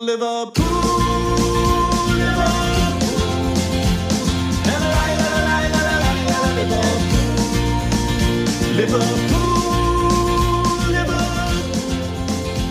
[0.00, 0.64] Liverpool,
[8.76, 9.02] Liverpool.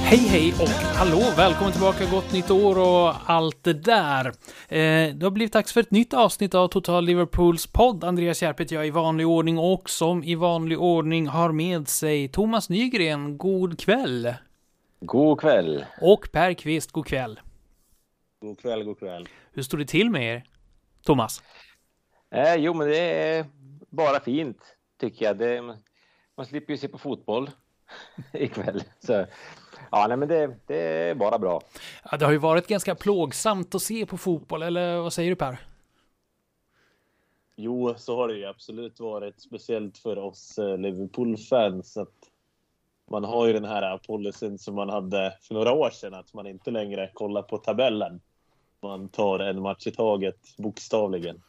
[0.04, 4.25] Hej hej och hallå, välkommen tillbaka, gott nytt år och allt det där.
[4.68, 8.04] Eh, det har blivit dags för ett nytt avsnitt av Total Liverpools podd.
[8.04, 12.28] Andreas Järp heter jag i vanlig ordning och som i vanlig ordning har med sig
[12.28, 13.38] Thomas Nygren.
[13.38, 14.34] God kväll!
[15.00, 15.86] God kväll.
[16.02, 17.39] Och Per Kvist, god kväll.
[18.39, 19.27] God kväll, god kväll.
[19.52, 20.44] Hur står det till med er?
[21.03, 21.44] Thomas?
[22.30, 23.45] Eh, jo, men det är
[23.89, 25.38] bara fint tycker jag.
[25.38, 25.62] Det,
[26.38, 27.49] man slipper ju se på fotboll
[28.34, 28.84] ikväll.
[28.99, 29.25] Så,
[29.91, 31.61] ja, nej, men det, det är bara bra.
[32.11, 35.36] Ja, det har ju varit ganska plågsamt att se på fotboll, eller vad säger du
[35.36, 35.58] Per?
[37.55, 41.98] Jo, så har det ju absolut varit, speciellt för oss eh, Liverpool-fans.
[41.98, 42.27] Att
[43.11, 46.47] man har ju den här policyn som man hade för några år sedan, att man
[46.47, 48.20] inte längre kollar på tabellen.
[48.83, 51.41] Man tar en match i taget, bokstavligen.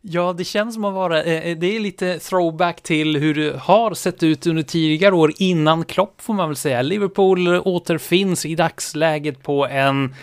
[0.00, 3.56] Ja, det känns som att vara, eh, eh, det är lite throwback till hur det
[3.56, 6.82] har sett ut under tidigare år innan Klopp får man väl säga.
[6.82, 10.14] Liverpool återfinns i dagsläget på en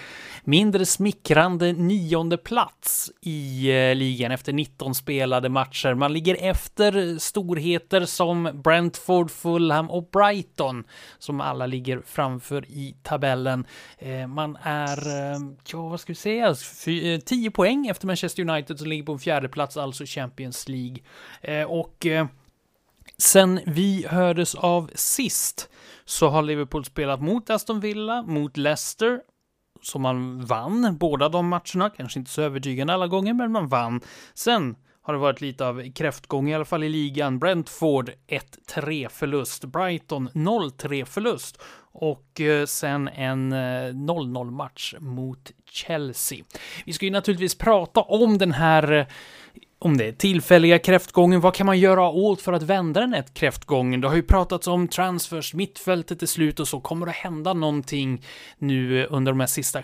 [0.43, 5.93] mindre smickrande nionde plats i eh, ligan efter 19 spelade matcher.
[5.93, 10.83] Man ligger efter storheter som Brentford, Fulham och Brighton
[11.19, 13.65] som alla ligger framför i tabellen.
[13.97, 15.39] Eh, man är, eh,
[15.71, 16.55] ja vad ska vi säga,
[17.25, 20.97] 10 poäng efter Manchester United som ligger på en fjärde plats, alltså Champions League.
[21.67, 22.05] Och
[23.17, 25.69] Sen vi hördes av sist
[26.05, 29.21] så har Liverpool spelat mot Aston Villa, mot Leicester,
[29.81, 31.89] som man vann båda de matcherna.
[31.97, 34.01] Kanske inte så övertygande alla gånger, men man vann.
[34.33, 37.39] Sen har det varit lite av kräftgång i alla fall i ligan.
[37.39, 38.11] Brentford
[38.67, 41.61] 1-3 förlust, Brighton 0-3 förlust
[41.93, 46.43] och eh, sen en eh, 0-0 match mot Chelsea.
[46.85, 49.05] Vi ska ju naturligtvis prata om den här eh,
[49.83, 53.23] om det är tillfälliga kräftgången, vad kan man göra åt för att vända den här
[53.33, 54.01] kräftgången?
[54.01, 56.79] Det har ju pratats om transfers, mittfältet är slut och så.
[56.79, 58.25] Kommer det hända någonting
[58.57, 59.83] nu eh, under de här sista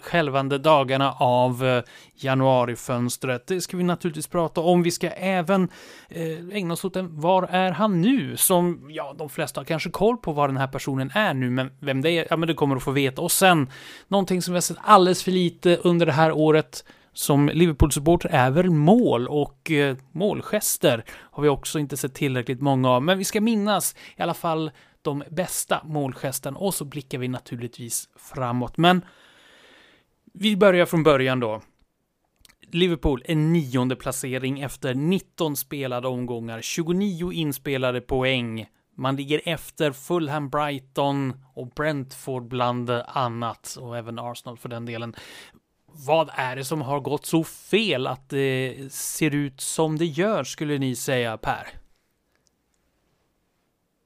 [0.00, 1.82] skälvande dagarna av eh,
[2.14, 3.46] januarifönstret?
[3.46, 4.82] Det ska vi naturligtvis prata om.
[4.82, 5.68] Vi ska även
[6.08, 8.36] eh, ägna oss åt en Var är han nu?
[8.36, 11.70] Som, ja, de flesta har kanske koll på var den här personen är nu, men
[11.80, 13.22] vem det är, ja, men det kommer att få veta.
[13.22, 13.70] Och sen,
[14.08, 16.84] någonting som vi har sett alldeles för lite under det här året,
[17.18, 22.90] som Liverpool-supporter är väl mål och eh, målgester har vi också inte sett tillräckligt många
[22.90, 23.02] av.
[23.02, 24.70] Men vi ska minnas i alla fall
[25.02, 28.76] de bästa målgesten och så blickar vi naturligtvis framåt.
[28.76, 29.04] Men
[30.32, 31.62] vi börjar från början då.
[32.70, 38.66] Liverpool en nionde placering efter 19 spelade omgångar, 29 inspelade poäng.
[38.96, 45.14] Man ligger efter Fulham, Brighton och Brentford bland annat och även Arsenal för den delen
[46.06, 50.44] vad är det som har gått så fel att det ser ut som det gör,
[50.44, 51.68] skulle ni säga, Per?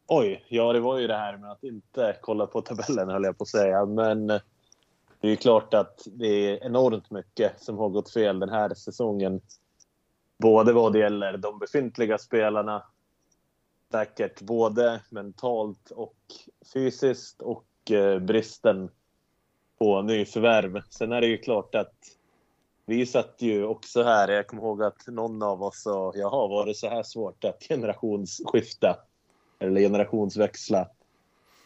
[0.07, 3.39] Oj, ja det var ju det här med att inte kolla på tabellen höll jag
[3.39, 3.87] på att säga.
[3.87, 4.41] Men eh,
[5.21, 8.75] det är ju klart att det är enormt mycket som har gått fel den här
[8.75, 9.41] säsongen.
[10.39, 12.83] Både vad det gäller de befintliga spelarna,
[13.91, 16.17] säkert både mentalt och
[16.73, 18.91] fysiskt och eh, bristen
[19.83, 20.83] på nyförvärv.
[20.91, 21.95] Sen är det ju klart att
[22.87, 24.29] vi satt ju också här.
[24.29, 27.63] Jag kommer ihåg att någon av oss sa, jaha, var det så här svårt att
[27.69, 28.99] generationsskifta?
[29.59, 30.89] Eller generationsväxla?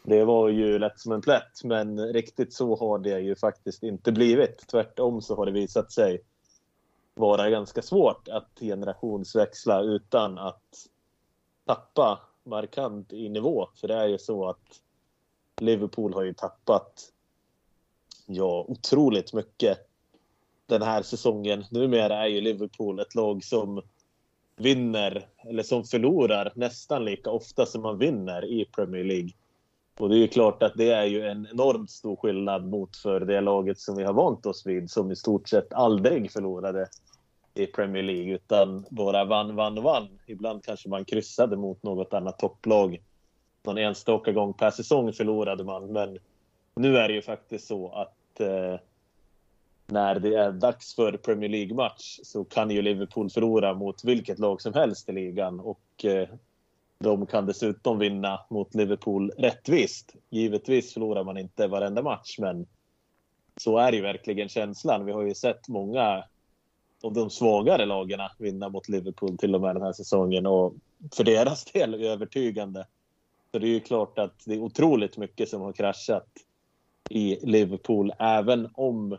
[0.02, 4.12] Det var ju lätt som en plätt, men riktigt så har det ju faktiskt inte
[4.12, 4.66] blivit.
[4.70, 6.20] Tvärtom så har det visat sig
[7.14, 10.86] vara ganska svårt att generationsväxla utan att
[11.66, 13.68] tappa markant i nivå.
[13.74, 14.80] För det är ju så att
[15.60, 17.12] Liverpool har ju tappat
[18.26, 19.78] ja, otroligt mycket
[20.66, 21.64] den här säsongen.
[21.70, 23.82] Numera är ju Liverpool ett lag som
[24.56, 29.30] vinner, eller som förlorar nästan lika ofta som man vinner i Premier League.
[29.98, 33.20] Och det är ju klart att det är ju en enormt stor skillnad mot för
[33.20, 36.88] det laget som vi har vant oss vid, som i stort sett aldrig förlorade
[37.54, 40.08] i Premier League, utan bara vann, vann, vann.
[40.26, 43.02] Ibland kanske man kryssade mot något annat topplag.
[43.62, 46.18] Någon enstaka gång per säsong förlorade man, men
[46.74, 48.78] nu är det ju faktiskt så att eh,
[49.86, 54.60] när det är dags för Premier League-match så kan ju Liverpool förlora mot vilket lag
[54.60, 56.28] som helst i ligan och eh,
[56.98, 60.14] de kan dessutom vinna mot Liverpool rättvist.
[60.30, 62.66] Givetvis förlorar man inte varenda match, men
[63.56, 65.04] så är ju verkligen känslan.
[65.04, 66.24] Vi har ju sett många
[67.02, 70.74] av de svagare lagen vinna mot Liverpool till och med den här säsongen och
[71.12, 72.86] för deras del är övertygande.
[73.52, 76.28] Så det är ju klart att det är otroligt mycket som har kraschat
[77.10, 79.18] i Liverpool, även om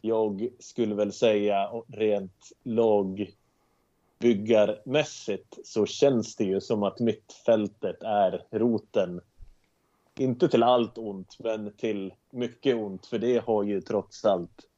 [0.00, 9.20] jag skulle väl säga rent lagbyggarmässigt så känns det ju som att mittfältet är roten.
[10.18, 14.68] Inte till allt ont, men till mycket ont, för det har ju trots allt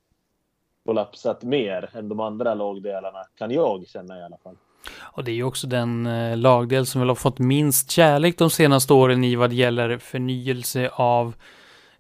[0.85, 4.57] kollapsat mer än de andra lagdelarna, kan jag känna i alla fall.
[5.01, 8.51] Och det är ju också den eh, lagdel som väl har fått minst kärlek de
[8.51, 11.35] senaste åren i vad gäller förnyelse av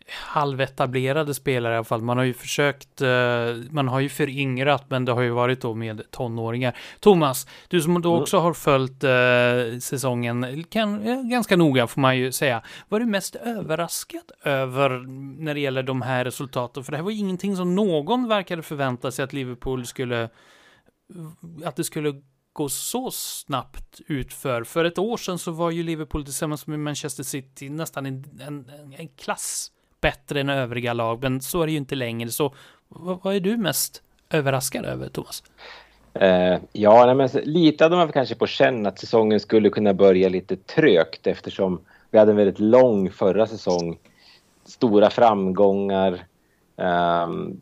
[0.09, 2.03] halvetablerade spelare i alla fall.
[2.03, 3.09] Man har ju försökt, eh,
[3.71, 6.77] man har ju föryngrat, men det har ju varit då med tonåringar.
[7.01, 8.23] Thomas, du som då mm.
[8.23, 12.63] också har följt eh, säsongen kan, eh, ganska noga får man ju säga.
[12.89, 14.91] Var du mest överraskad över
[15.43, 16.85] när det gäller de här resultaten?
[16.85, 20.29] För det här var ju ingenting som någon verkade förvänta sig att Liverpool skulle,
[21.65, 24.65] att det skulle gå så snabbt utför.
[24.65, 28.71] För ett år sedan så var ju Liverpool tillsammans med Manchester City nästan en, en,
[28.97, 32.31] en klass bättre än övriga lag, men så är det ju inte längre.
[32.31, 32.55] Så
[32.89, 35.43] vad, vad är du mest överraskad över, Thomas?
[36.23, 40.57] Uh, ja, men lite hade man kanske på känn att säsongen skulle kunna börja lite
[40.57, 43.99] trögt eftersom vi hade en väldigt lång förra säsong.
[44.65, 46.25] Stora framgångar.
[46.77, 47.61] Um,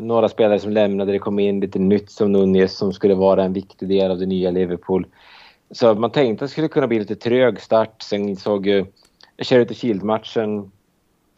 [0.00, 3.52] några spelare som lämnade, det kom in lite nytt som Nunez som skulle vara en
[3.52, 5.06] viktig del av det nya Liverpool.
[5.70, 8.02] Så man tänkte att det skulle kunna bli lite trög start.
[8.02, 8.86] Sen såg ju
[9.38, 10.70] Charity Shield-matchen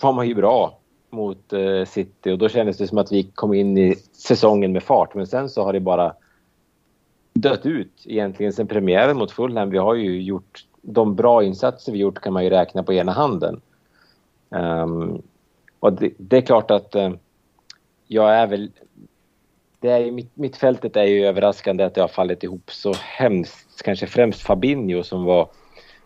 [0.04, 0.78] var man ju bra
[1.10, 4.82] mot eh, City och då kändes det som att vi kom in i säsongen med
[4.82, 5.14] fart.
[5.14, 6.14] Men sen så har det bara
[7.34, 9.70] dött ut egentligen sen premiären mot Fulham.
[9.70, 13.12] Vi har ju gjort de bra insatser vi gjort kan man ju räkna på ena
[13.12, 13.60] handen.
[14.48, 15.22] Um,
[15.80, 17.10] och det, det, är klart att uh,
[18.06, 18.70] jag är väl...
[19.80, 23.82] Det är, mitt, mittfältet är ju överraskande att det har fallit ihop så hemskt.
[23.82, 25.48] Kanske främst Fabinho som var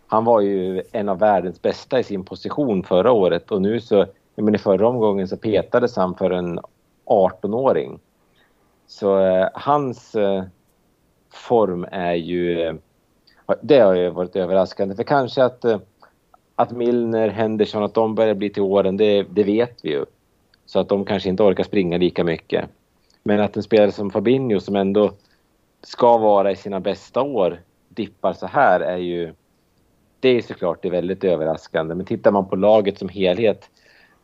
[0.09, 4.07] han var ju en av världens bästa i sin position förra året och nu så,
[4.35, 6.61] men i förra omgången så petades han för en
[7.07, 7.99] 18-åring.
[8.87, 10.45] Så eh, hans eh,
[11.31, 12.75] form är ju, eh,
[13.61, 15.79] det har ju varit överraskande för kanske att, eh,
[16.55, 20.05] att Milner, Henderson, att de börjar bli till åren, det, det vet vi ju.
[20.67, 22.65] Så att de kanske inte orkar springa lika mycket.
[23.23, 25.13] Men att en spelare som Fabinho som ändå
[25.83, 29.35] ska vara i sina bästa år dippar så här är ju
[30.21, 31.95] det är såklart det är väldigt överraskande.
[31.95, 33.71] Men tittar man på laget som helhet,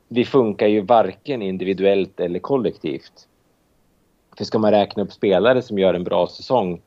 [0.09, 3.29] vi funkar ju varken individuellt eller kollektivt.
[4.37, 6.81] För ska man räkna upp spelare som gör en bra säsong,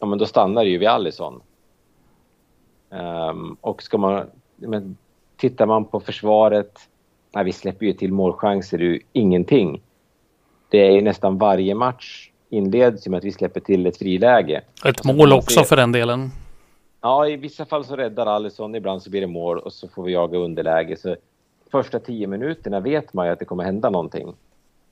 [0.00, 1.42] ja men då stannar det ju vid Allison.
[2.90, 4.26] Um, och ska man,
[4.56, 4.96] men
[5.36, 6.78] tittar man på försvaret,
[7.34, 9.82] nej, vi släpper ju till målchanser, ju ingenting.
[10.68, 14.62] Det är ju nästan varje match inleds med att vi släpper till ett friläge.
[14.84, 16.30] Ett mål också för den delen.
[17.00, 20.02] Ja, i vissa fall så räddar Alisson, ibland så blir det mål och så får
[20.02, 20.96] vi jaga underläge.
[20.96, 21.16] Så
[21.70, 24.34] första tio minuterna vet man ju att det kommer hända någonting.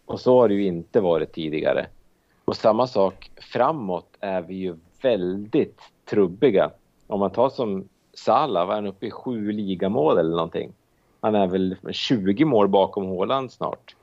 [0.07, 1.87] Och så har det ju inte varit tidigare.
[2.45, 6.71] Och samma sak framåt är vi ju väldigt trubbiga.
[7.07, 10.73] Om man tar som Salah, var han uppe i sju ligamål eller någonting?
[11.21, 13.97] Han är väl 20 mål bakom Håland snart.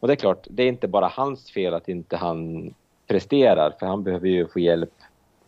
[0.00, 2.74] Och det är klart, det är inte bara hans fel att inte han
[3.06, 4.92] presterar, för han behöver ju få hjälp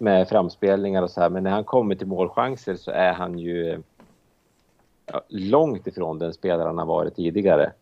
[0.00, 1.30] med framspelningar och så här.
[1.30, 3.82] Men när han kommer till målchanser så är han ju
[5.06, 7.72] ja, långt ifrån den spelare han har varit tidigare.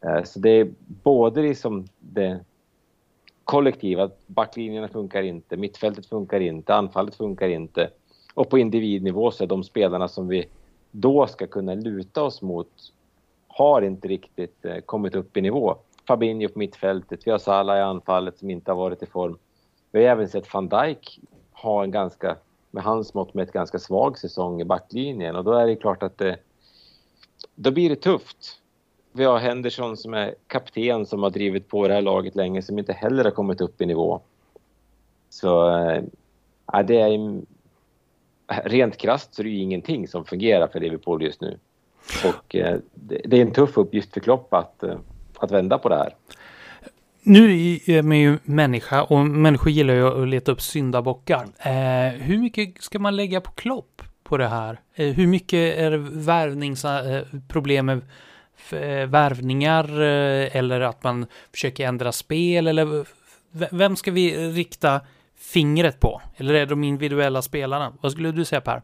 [0.00, 2.40] Eh, så det är både liksom det
[3.44, 7.90] kollektiva, backlinjerna funkar inte, mittfältet funkar inte, anfallet funkar inte.
[8.34, 10.46] Och på individnivå så är de spelarna som vi
[10.90, 12.92] då ska kunna luta oss mot
[13.48, 15.76] har inte riktigt eh, kommit upp i nivå.
[16.08, 19.38] Fabinho på mittfältet, vi har Salah i anfallet som inte har varit i form.
[19.90, 21.20] Vi har även sett van Dijk
[21.62, 22.36] ha en ganska,
[22.70, 26.02] med hans mått med ett ganska svag säsong i backlinjen och då är det klart
[26.02, 26.36] att det,
[27.54, 28.58] då blir det tufft.
[29.12, 32.78] Vi har Henderson som är kapten som har drivit på det här laget länge som
[32.78, 34.20] inte heller har kommit upp i nivå.
[35.30, 35.68] Så
[36.72, 37.42] äh, det är
[38.64, 41.58] rent krasst så är det ju ingenting som fungerar för Liverpool just nu.
[42.24, 44.98] Och eh, det, är en tuff uppgift för Klopp att, eh,
[45.38, 46.14] att vända på det här.
[47.24, 51.48] Nu är man ju människa och människor gillar ju att leta upp syndabockar.
[51.58, 54.80] Eh, hur mycket ska man lägga på Klopp på det här?
[54.94, 58.02] Eh, hur mycket är det värvningsproblem eh, med
[59.02, 63.06] eh, värvningar eh, eller att man försöker ändra spel eller
[63.76, 65.00] vem ska vi rikta
[65.36, 66.22] fingret på?
[66.36, 67.92] Eller är det de individuella spelarna?
[68.00, 68.82] Vad skulle du säga Per?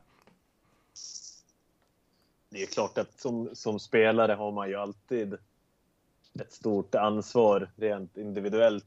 [2.50, 5.34] Det är klart att som, som spelare har man ju alltid
[6.40, 8.84] ett stort ansvar rent individuellt.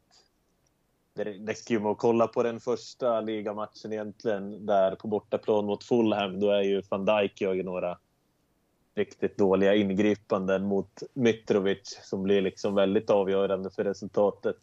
[1.14, 5.84] Det räcker ju med att kolla på den första ligamatchen egentligen, där på bortaplan mot
[5.84, 6.40] Fulham.
[6.40, 7.98] Då är ju van Dijk gör ju några
[8.96, 14.58] riktigt dåliga ingripanden mot Mitrovic som blir liksom väldigt avgörande för resultatet.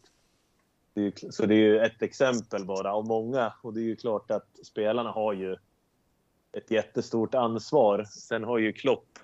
[0.95, 3.97] Det ju, så det är ju ett exempel bara av många och det är ju
[3.97, 5.57] klart att spelarna har ju
[6.53, 8.05] ett jättestort ansvar.
[8.05, 9.19] Sen har ju Klopp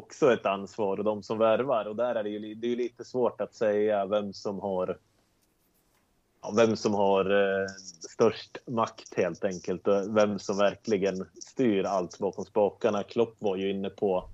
[0.00, 3.04] också ett ansvar och de som värvar och där är det ju, det är lite
[3.04, 4.98] svårt att säga vem som har
[6.42, 7.66] ja, vem som har eh,
[8.12, 13.02] störst makt helt enkelt och vem som verkligen styr allt bakom spakarna.
[13.02, 14.28] Klopp var ju inne på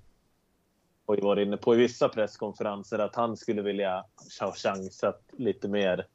[1.07, 4.05] har ju varit inne på i vissa presskonferenser att han skulle vilja
[4.39, 6.05] ha chansat lite mer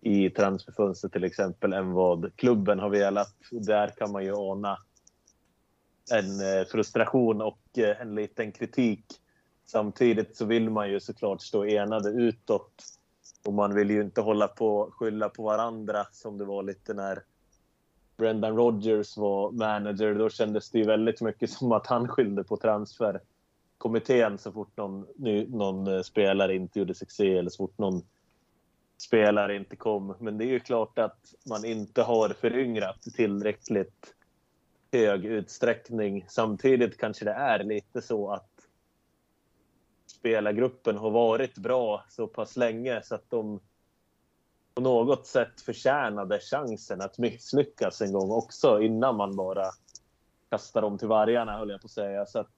[0.00, 3.34] i transferfönstret till exempel än vad klubben har velat.
[3.50, 4.78] Där kan man ju ana
[6.10, 9.04] en eh, frustration och eh, en liten kritik.
[9.64, 12.84] Samtidigt så vill man ju såklart stå enade utåt
[13.44, 17.22] och man vill ju inte hålla på skylla på varandra som det var lite när
[18.16, 20.14] Brendan Rodgers var manager.
[20.14, 25.06] Då kändes det ju väldigt mycket som att han skyllde på transferkommittén så fort någon,
[25.48, 28.02] någon eh, spelare inte gjorde succé eller så fort någon
[28.98, 30.14] spelare inte kom.
[30.20, 34.14] Men det är ju klart att man inte har föryngrat tillräckligt
[34.92, 36.24] hög utsträckning.
[36.28, 38.50] Samtidigt kanske det är lite så att
[40.06, 43.60] spelargruppen har varit bra så pass länge så att de
[44.74, 49.64] på något sätt förtjänade chansen att misslyckas en gång också innan man bara
[50.50, 52.26] kastar dem till vargarna, höll jag på att säga.
[52.26, 52.52] Så att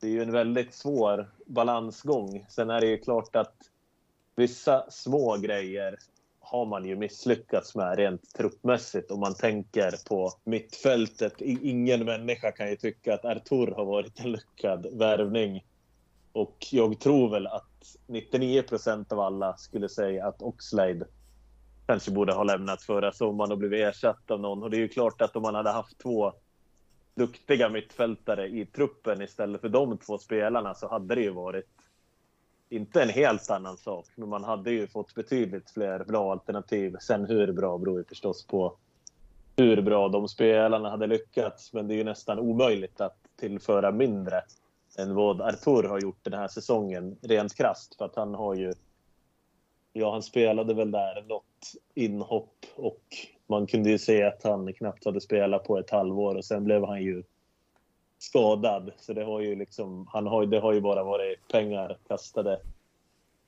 [0.00, 2.46] det är ju en väldigt svår balansgång.
[2.48, 3.54] Sen är det ju klart att
[4.36, 5.98] vissa små grejer
[6.50, 11.40] har man ju misslyckats med rent truppmässigt om man tänker på mittfältet.
[11.40, 15.64] Ingen människa kan ju tycka att Artur har varit en lyckad värvning.
[16.32, 21.06] Och jag tror väl att 99 procent av alla skulle säga att Oxlade
[21.86, 24.62] kanske borde ha lämnat förra sommaren och blivit ersatt av någon.
[24.62, 26.32] Och det är ju klart att om man hade haft två
[27.14, 31.68] duktiga mittfältare i truppen istället för de två spelarna så hade det ju varit
[32.68, 36.96] inte en helt annan sak, men man hade ju fått betydligt fler bra alternativ.
[37.00, 38.76] Sen hur bra beror ju förstås på
[39.56, 41.72] hur bra de spelarna hade lyckats.
[41.72, 44.42] Men det är ju nästan omöjligt att tillföra mindre
[44.98, 48.72] än vad Artur har gjort den här säsongen, rent krast För att han har ju...
[49.92, 53.02] Ja, han spelade väl där något inhopp och
[53.46, 56.84] man kunde ju se att han knappt hade spelat på ett halvår och sen blev
[56.84, 57.22] han ju
[58.18, 58.92] skadad.
[58.96, 62.60] Så det har ju liksom, han har, det har ju bara varit pengar kastade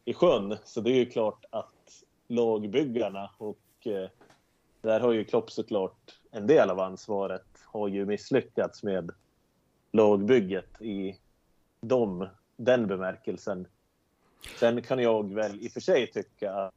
[0.04, 0.56] i sjön.
[0.64, 4.08] Så det är ju klart att lagbyggarna och eh,
[4.82, 9.10] där har ju Klopp såklart en del av ansvaret har ju misslyckats med
[9.92, 11.18] lagbygget i
[11.80, 13.66] dem, den bemärkelsen.
[14.58, 16.74] Sen kan jag väl i och för sig tycka att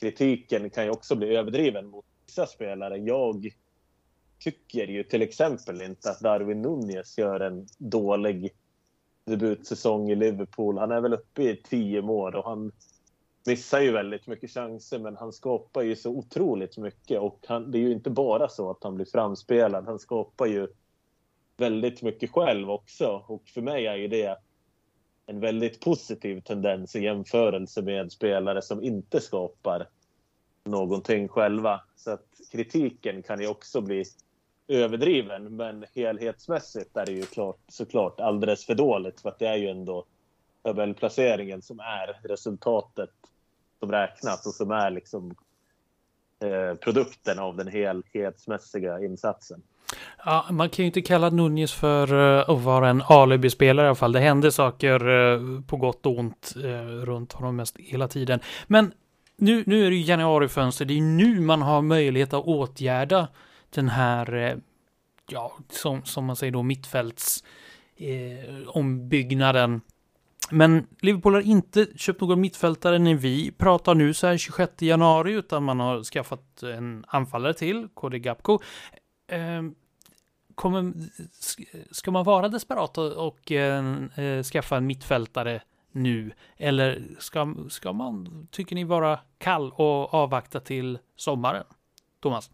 [0.00, 2.96] kritiken kan ju också bli överdriven mot vissa spelare.
[2.96, 3.54] Jag
[4.44, 8.52] tycker ju till exempel inte att Darwin Nunez gör en dålig
[9.24, 10.78] debutsäsong i Liverpool.
[10.78, 12.72] Han är väl uppe i tio mål och han
[13.46, 17.78] missar ju väldigt mycket chanser men han skapar ju så otroligt mycket och han, det
[17.78, 19.86] är ju inte bara så att han blir framspelad.
[19.86, 20.68] Han skapar ju
[21.56, 24.38] väldigt mycket själv också och för mig är ju det
[25.26, 29.88] en väldigt positiv tendens i jämförelse med spelare som inte skapar
[30.64, 31.80] någonting själva.
[31.96, 34.04] Så att kritiken kan ju också bli
[34.68, 39.56] överdriven, men helhetsmässigt är det ju klart, såklart alldeles för dåligt för att det är
[39.56, 40.04] ju ändå
[40.62, 43.10] tabellplaceringen som är resultatet
[43.78, 45.34] som räknas och som är liksom
[46.40, 49.62] eh, produkten av den helhetsmässiga insatsen.
[50.24, 53.94] Ja, man kan ju inte kalla Nunez för eh, att vara en alibispelare i alla
[53.94, 54.12] fall.
[54.12, 58.40] Det händer saker eh, på gott och ont eh, runt honom mest hela tiden.
[58.66, 58.92] Men
[59.36, 63.28] nu, nu är det ju januarifönster, det är nu man har möjlighet att åtgärda
[63.74, 64.56] den här, eh,
[65.28, 67.44] ja, som, som man säger då, mittfälts
[67.96, 69.80] eh, ombyggnaden.
[70.50, 75.32] Men Liverpool har inte köpt någon mittfältare när vi pratar nu så här 26 januari,
[75.32, 78.58] utan man har skaffat en anfallare till, KD Gapko.
[79.26, 79.62] Eh,
[80.54, 80.92] kommer,
[81.90, 83.84] ska man vara desperat och, och eh,
[84.16, 85.62] eh, skaffa en mittfältare
[85.92, 86.32] nu?
[86.56, 91.64] Eller ska, ska man, tycker ni, vara kall och avvakta till sommaren?
[92.20, 92.50] Thomas?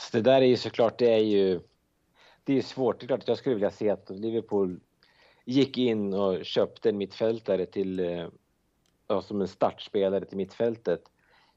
[0.00, 1.60] Så det där är ju såklart, det är ju
[2.44, 3.00] det är svårt.
[3.00, 4.80] Det är klart att jag skulle vilja se att Liverpool
[5.44, 8.28] gick in och köpte en mittfältare till, eh,
[9.08, 11.02] ja, som en startspelare till mittfältet.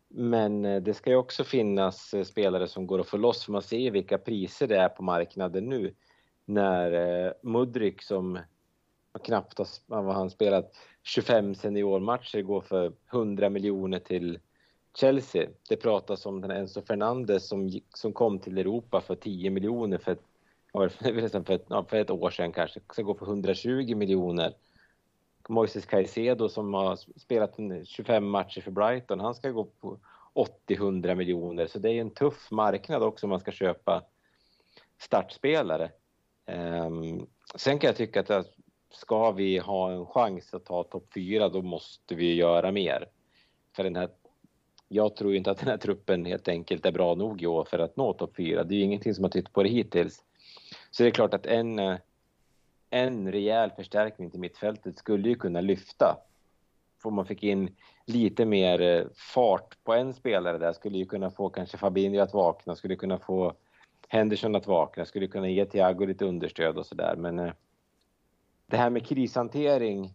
[0.07, 3.51] Men eh, det ska ju också finnas eh, spelare som går att få loss, för
[3.51, 5.95] man ser ju vilka priser det är på marknaden nu.
[6.45, 8.39] När eh, Mudrik som
[9.23, 14.39] knappt har vad han spelat 25 seniormatcher går för 100 miljoner till
[14.95, 15.49] Chelsea.
[15.69, 20.17] Det pratas om den Enzo Fernandes som, som kom till Europa för 10 miljoner för
[21.11, 24.53] liksom för, ett, för ett år sedan kanske, ska gå för 120 miljoner.
[25.49, 29.99] Moises Caicedo som har spelat 25 matcher för Brighton, han ska gå på
[30.67, 31.67] 80-100 miljoner.
[31.67, 34.03] Så det är en tuff marknad också om man ska köpa
[34.97, 35.91] startspelare.
[36.47, 38.47] Um, sen kan jag tycka att
[38.91, 43.09] ska vi ha en chans att ta topp 4 då måste vi göra mer.
[43.75, 44.09] För den här,
[44.93, 47.79] jag tror inte att den här truppen helt enkelt är bra nog i år för
[47.79, 48.63] att nå topp 4.
[48.63, 50.23] Det är ju ingenting som har tytt på det hittills.
[50.91, 51.97] Så det är klart att en, eh,
[52.89, 56.17] en rejäl förstärkning till mittfältet skulle ju kunna lyfta.
[57.03, 61.31] Om man fick in lite mer eh, fart på en spelare där skulle ju kunna
[61.31, 63.53] få kanske Fabinho att vakna, skulle kunna få
[64.07, 67.15] Henderson att vakna, skulle kunna ge Thiago lite understöd och sådär.
[67.15, 67.53] Men eh,
[68.65, 70.13] det här med krishantering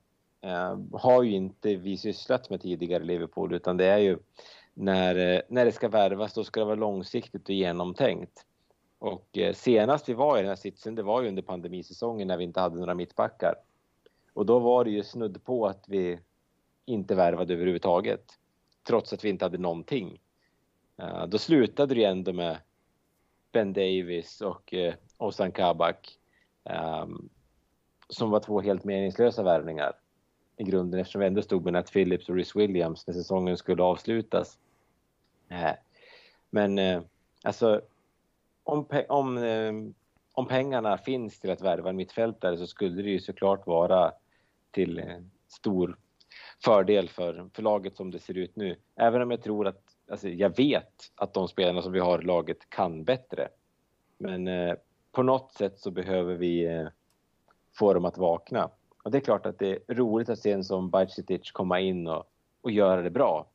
[0.93, 4.19] har ju inte vi sysslat med tidigare i Liverpool utan det är ju
[4.81, 8.47] när, eh, när det ska värvas då ska det vara långsiktigt och genomtänkt.
[8.99, 12.37] Och eh, senast vi var i den här sitsen det var ju under pandemisäsongen när
[12.37, 13.55] vi inte hade några mittbackar.
[14.33, 16.19] Och då var det ju snudd på att vi
[16.85, 18.25] inte värvade överhuvudtaget.
[18.87, 20.21] Trots att vi inte hade någonting.
[20.97, 22.59] Eh, då slutade det ju ändå med
[23.53, 24.75] Ben Davis och
[25.19, 26.19] Ozan Kabak.
[26.65, 27.29] Ehm,
[28.09, 29.93] som var två helt meningslösa värvningar
[30.57, 33.83] i grunden eftersom vi ändå stod med Nat Phillips och Rhys Williams när säsongen skulle
[33.83, 34.59] avslutas.
[36.51, 37.03] Men eh,
[37.45, 37.81] alltså
[38.65, 39.73] om, pe om, eh,
[40.33, 44.13] om pengarna finns till att värva en mittfältare så skulle det ju såklart vara
[44.71, 45.99] till eh, stor
[46.65, 48.77] fördel för, för laget som det ser ut nu.
[48.97, 52.25] Även om jag tror att, alltså jag vet att de spelarna som vi har i
[52.25, 53.49] laget kan bättre.
[54.19, 54.75] Men eh,
[55.13, 56.89] på något sätt så behöver vi eh,
[57.79, 58.71] få dem att vakna.
[59.05, 62.07] Och det är klart att det är roligt att se en som Bajcetic komma in
[62.07, 62.25] och,
[62.61, 63.47] och göra det bra.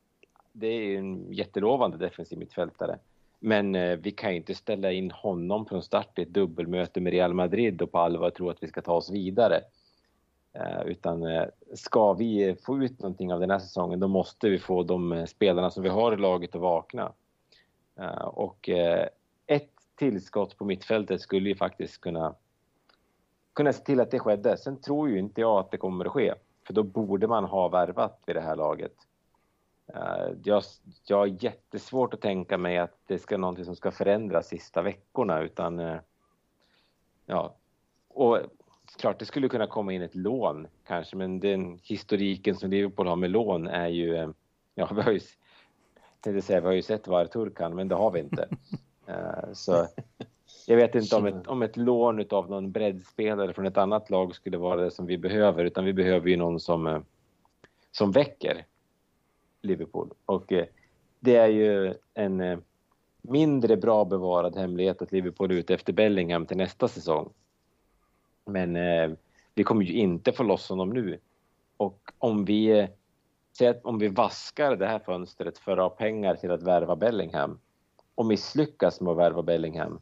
[0.56, 2.98] Det är en jättelovande defensiv mittfältare.
[3.38, 7.12] Men eh, vi kan ju inte ställa in honom från start i ett dubbelmöte med
[7.12, 9.60] Real Madrid och på allvar tro att vi ska ta oss vidare.
[10.52, 11.44] Eh, utan eh,
[11.74, 15.24] ska vi få ut någonting av den här säsongen då måste vi få de eh,
[15.24, 17.12] spelarna som vi har i laget att vakna.
[17.96, 19.08] Eh, och eh,
[19.46, 22.34] ett tillskott på mittfältet skulle ju faktiskt kunna,
[23.52, 24.56] kunna se till att det skedde.
[24.56, 26.34] Sen tror ju inte jag att det kommer att ske,
[26.66, 28.94] för då borde man ha värvat vid det här laget.
[30.44, 30.62] Jag,
[31.06, 35.40] jag har jättesvårt att tänka mig att det ska någonting som ska förändras sista veckorna
[35.40, 35.98] utan
[37.26, 37.56] ja,
[38.08, 38.38] och
[38.96, 43.16] klart det skulle kunna komma in ett lån kanske, men den historiken som Liverpool har
[43.16, 44.28] med lån är ju, eh,
[44.74, 45.20] ja vi har ju,
[46.20, 48.48] tänkte säga, vi har ju sett var Turkan, men det har vi inte.
[49.52, 49.86] så
[50.66, 54.34] jag vet inte om ett, om ett lån av någon breddspelare från ett annat lag
[54.34, 57.04] skulle vara det som vi behöver, utan vi behöver ju någon som,
[57.90, 58.66] som väcker
[59.64, 60.10] Liverpool.
[60.26, 60.66] Och eh,
[61.20, 62.58] det är ju en eh,
[63.22, 67.32] mindre bra bevarad hemlighet att Liverpool är ute efter Bellingham till nästa säsong.
[68.44, 69.10] Men eh,
[69.54, 71.18] vi kommer ju inte få loss honom nu.
[71.76, 72.88] Och om vi, eh,
[73.58, 76.96] säg att om vi vaskar det här fönstret för att ha pengar till att värva
[76.96, 77.58] Bellingham
[78.14, 80.00] och misslyckas med att värva Bellingham,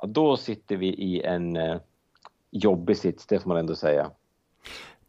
[0.00, 1.58] ja, då sitter vi i en
[2.50, 4.10] jobbig sits, det får man ändå säga.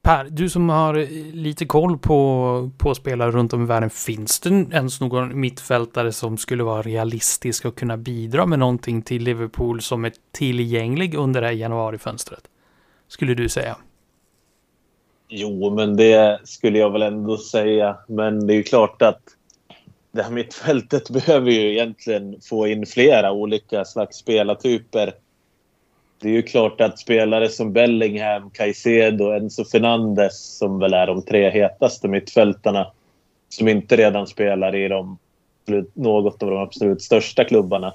[0.04, 4.40] Per, du som har eh, lite koll på, på spelare runt om i världen, finns
[4.40, 9.82] det ens någon mittfältare som skulle vara realistisk och kunna bidra med någonting till Liverpool
[9.82, 12.44] som är tillgänglig under det här januarifönstret?
[13.08, 13.78] Skulle du säga?
[15.30, 17.98] Jo, men det skulle jag väl ändå säga.
[18.08, 19.22] Men det är ju klart att
[20.12, 25.14] det här mittfältet behöver ju egentligen få in flera olika slags spelartyper
[26.22, 31.08] det är ju klart att spelare som Bellingham, Caicedo och Enzo Fernandes som väl är
[31.08, 32.92] de tre hetaste mittfältarna
[33.50, 35.18] som inte redan spelar i de,
[35.94, 37.94] något av de absolut största klubbarna.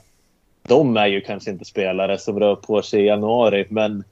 [0.62, 4.04] De är ju kanske inte spelare som rör på sig i januari men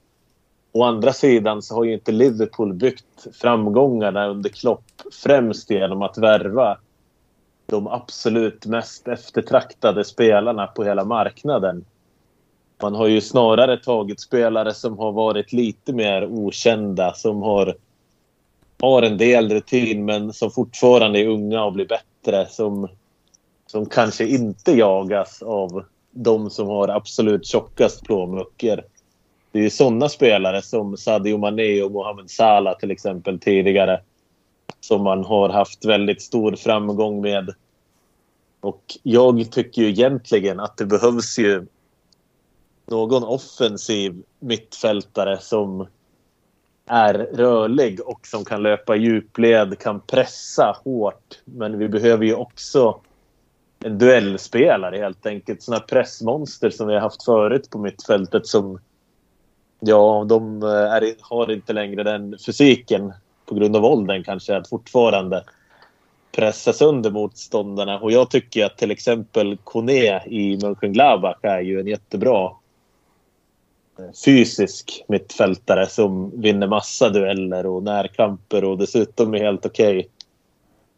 [0.71, 4.85] å andra sidan så har ju inte Liverpool byggt framgångarna under Klopp
[5.23, 6.77] främst genom att värva
[7.65, 11.85] de absolut mest eftertraktade spelarna på hela marknaden.
[12.81, 17.75] Man har ju snarare tagit spelare som har varit lite mer okända, som har,
[18.81, 22.47] har en del rutin men som fortfarande är unga och blir bättre.
[22.49, 22.87] Som,
[23.65, 28.83] som kanske inte jagas av de som har absolut tjockast plånböcker.
[29.51, 34.01] Det är ju sådana spelare som Sadio Mané och Mohamed Salah till exempel tidigare.
[34.79, 37.53] Som man har haft väldigt stor framgång med.
[38.59, 41.65] Och jag tycker ju egentligen att det behövs ju
[42.85, 45.87] någon offensiv mittfältare som
[46.85, 51.41] är rörlig och som kan löpa djupled, kan pressa hårt.
[51.45, 52.99] Men vi behöver ju också
[53.83, 55.63] en duellspelare helt enkelt.
[55.63, 58.79] Sådana pressmonster som vi har haft förut på mittfältet som
[59.79, 63.13] Ja, de eh, är, har inte längre den fysiken
[63.45, 65.43] på grund av åldern kanske att fortfarande
[66.31, 67.99] pressa sönder motståndarna.
[67.99, 72.51] Och jag tycker att till exempel Kone i Mönchengladbach är ju en jättebra
[74.25, 80.09] fysisk mittfältare som vinner massa dueller och närkamper och dessutom är helt okej okay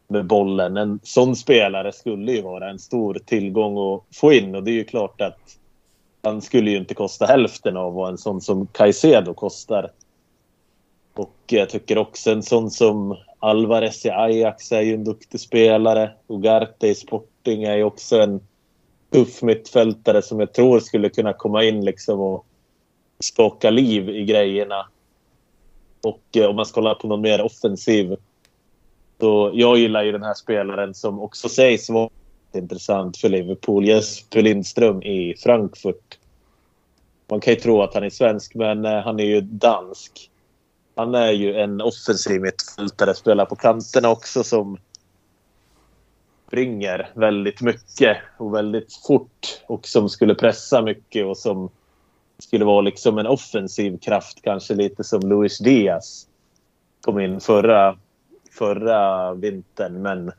[0.08, 0.76] med bollen.
[0.76, 4.74] En sån spelare skulle ju vara en stor tillgång att få in och det är
[4.74, 5.38] ju klart att
[6.22, 9.90] han skulle ju inte kosta hälften av vad en sån som Caicedo kostar.
[11.14, 16.10] Och jag tycker också en sån som Alvarez i Ajax är ju en duktig spelare.
[16.26, 18.40] Ugarte i Sporting är ju också en
[19.12, 22.46] tuff mittfältare som jag tror skulle kunna komma in liksom och
[23.18, 24.86] skaka liv i grejerna.
[26.02, 28.16] Och eh, om man ska kolla på någon mer offensiv.
[29.20, 32.10] Så jag gillar ju den här spelaren som också sägs vara
[32.54, 33.84] intressant för Liverpool.
[33.84, 36.18] Jesper Lindström i Frankfurt.
[37.30, 40.30] Man kan ju tro att han är svensk, men eh, han är ju dansk.
[40.94, 44.78] Han är ju en offensiv mittfältare, spelar på kanterna också som
[46.46, 51.70] springer väldigt mycket och väldigt fort och som skulle pressa mycket och som
[52.42, 56.26] skulle vara liksom en offensiv kraft, kanske lite som Luis Diaz
[57.00, 57.98] kom in förra,
[58.58, 60.02] förra vintern.
[60.02, 60.32] Men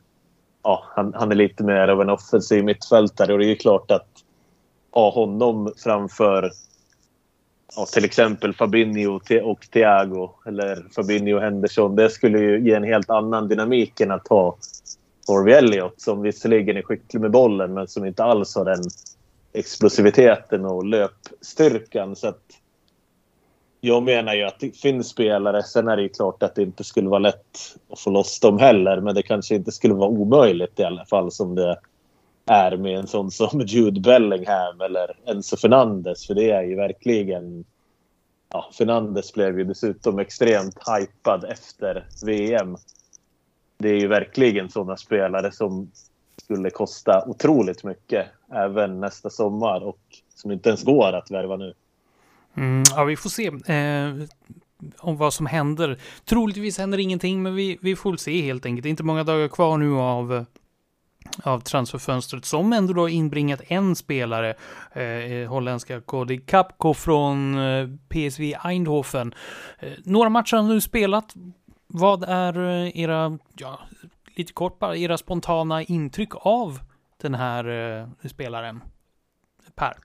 [0.62, 3.90] ja, han, han är lite mer av en offensiv mittfältare och det är ju klart
[3.90, 4.08] att
[4.90, 6.50] ha honom framför
[7.76, 11.96] ja, till exempel Fabinho och Thiago eller Fabinho och Henderson.
[11.96, 14.56] Det skulle ju ge en helt annan dynamik än att ha
[15.28, 18.82] Harvey Elliott som visserligen är skicklig med bollen men som inte alls har den
[19.52, 22.16] explosiviteten och löpstyrkan.
[22.16, 22.42] Så att
[23.80, 25.62] jag menar ju att det finns spelare.
[25.62, 28.58] Sen är det ju klart att det inte skulle vara lätt att få loss dem
[28.58, 29.00] heller.
[29.00, 31.78] Men det kanske inte skulle vara omöjligt i alla fall som det
[32.46, 36.26] är med en sån som Jude Bellingham eller Enzo Fernandes.
[36.26, 37.64] För det är ju verkligen...
[38.52, 42.76] Ja, Fernandes blev ju dessutom extremt hypad efter VM.
[43.78, 45.90] Det är ju verkligen såna spelare som
[46.50, 50.00] skulle kosta otroligt mycket även nästa sommar och
[50.34, 51.74] som inte ens går att värva nu.
[52.54, 54.14] Mm, ja, vi får se eh,
[54.98, 55.98] om vad som händer.
[56.24, 58.82] Troligtvis händer ingenting, men vi, vi får se helt enkelt.
[58.82, 60.42] Det är inte många dagar kvar nu av eh,
[61.42, 64.54] av transferfönstret som ändå då inbringat en spelare,
[64.92, 69.34] eh, eh holländska Cody Kapko från eh, PSV Eindhoven.
[69.78, 71.34] Eh, några matcher har nu spelat.
[71.86, 73.80] Vad är eh, era, ja,
[74.40, 76.78] lite kort bara, era spontana intryck av
[77.16, 78.80] den här eh, spelaren?
[79.74, 79.96] Per?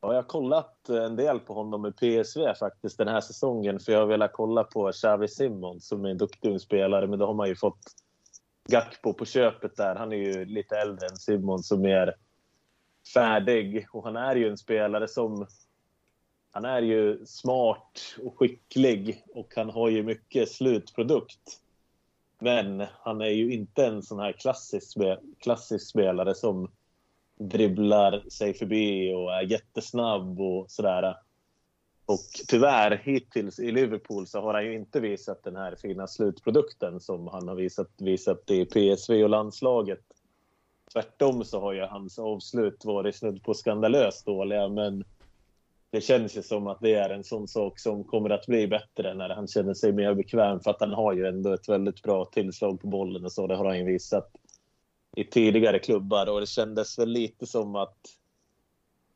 [0.00, 3.80] Ja, jag har kollat eh, en del på honom i PSV faktiskt den här säsongen
[3.80, 7.26] för jag har velat kolla på Xavi Simon som är en duktig spelare men då
[7.26, 7.80] har man ju fått
[8.68, 9.94] Gakpo på köpet där.
[9.94, 12.14] Han är ju lite äldre än Simon som är
[13.14, 15.46] färdig och han är ju en spelare som
[16.56, 21.60] han är ju smart och skicklig och han har ju mycket slutprodukt.
[22.38, 24.98] Men han är ju inte en sån här klassisk,
[25.38, 26.70] klassisk spelare som
[27.38, 31.16] dribblar sig förbi och är jättesnabb och sådär.
[32.06, 37.00] Och tyvärr hittills i Liverpool så har han ju inte visat den här fina slutprodukten
[37.00, 40.04] som han har visat, visat i PSV och landslaget.
[40.92, 45.04] Tvärtom så har ju hans avslut varit snudd på skandalöst dåliga men
[45.96, 49.14] det känns ju som att det är en sån sak som kommer att bli bättre
[49.14, 52.24] när han känner sig mer bekväm för att han har ju ändå ett väldigt bra
[52.24, 53.46] tillslag på bollen och så.
[53.46, 54.30] Det har han ju visat
[55.16, 57.96] i tidigare klubbar och det kändes väl lite som att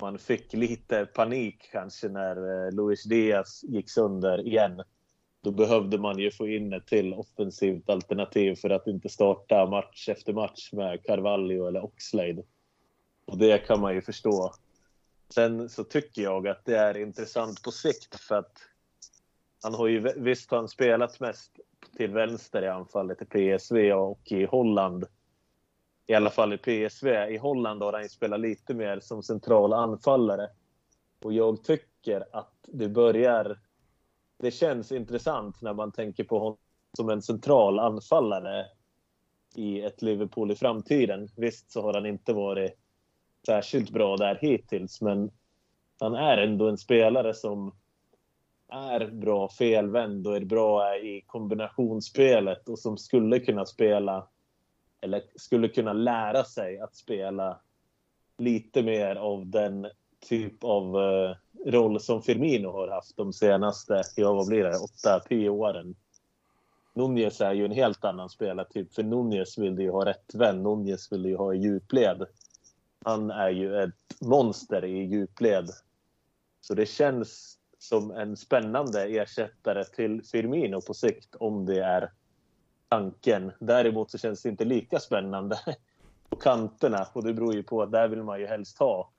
[0.01, 4.83] man fick lite panik kanske när eh, Luis Diaz gick sönder igen.
[5.43, 10.09] Då behövde man ju få in ett till offensivt alternativ för att inte starta match
[10.09, 12.43] efter match med Carvalho eller Oxlade.
[13.25, 14.53] Och det kan man ju förstå.
[15.35, 18.59] Sen så tycker jag att det är intressant på sikt för att
[19.63, 21.61] han har ju visst har han spelat mest
[21.97, 25.07] till vänster i anfallet i PSV och i Holland
[26.11, 27.09] i alla fall i PSV.
[27.29, 30.51] I Holland har han spelat lite mer som central anfallare.
[31.23, 33.59] Och jag tycker att det börjar...
[34.39, 36.59] Det känns intressant när man tänker på honom
[36.97, 38.67] som en central anfallare
[39.55, 41.29] i ett Liverpool i framtiden.
[41.37, 42.73] Visst så har han inte varit
[43.47, 45.31] särskilt bra där hittills, men
[46.01, 47.75] han är ändå en spelare som
[48.69, 54.27] är bra felvänd och är bra i kombinationsspelet och som skulle kunna spela
[55.01, 57.61] eller skulle kunna lära sig att spela
[58.39, 59.87] lite mer av den
[60.29, 61.35] typ av uh,
[61.67, 64.79] roll som Firmino har haft de senaste, ja vad blir det,
[65.29, 65.95] 8-10 åren.
[66.95, 70.63] Nunez är ju en helt annan spelartyp, för Nunez vill ju ha rätt vän.
[70.63, 72.27] Nunez vill ju ha djupled.
[73.05, 75.71] Han är ju ett monster i djupled.
[76.61, 82.13] Så det känns som en spännande ersättare till Firmino på sikt om det är
[82.89, 83.53] tanken.
[83.59, 85.59] Däremot så känns det inte lika spännande
[86.29, 89.11] på kanterna och det beror ju på att där vill man ju helst ha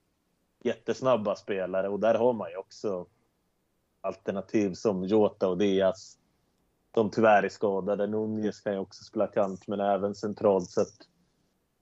[0.63, 3.05] jättesnabba spelare och där har man ju också
[4.01, 6.17] alternativ som Jota och Diaz
[6.91, 8.07] De tyvärr är skadade.
[8.07, 10.69] Nunez kan ju också spela kant men även centralt.
[10.69, 11.07] Så att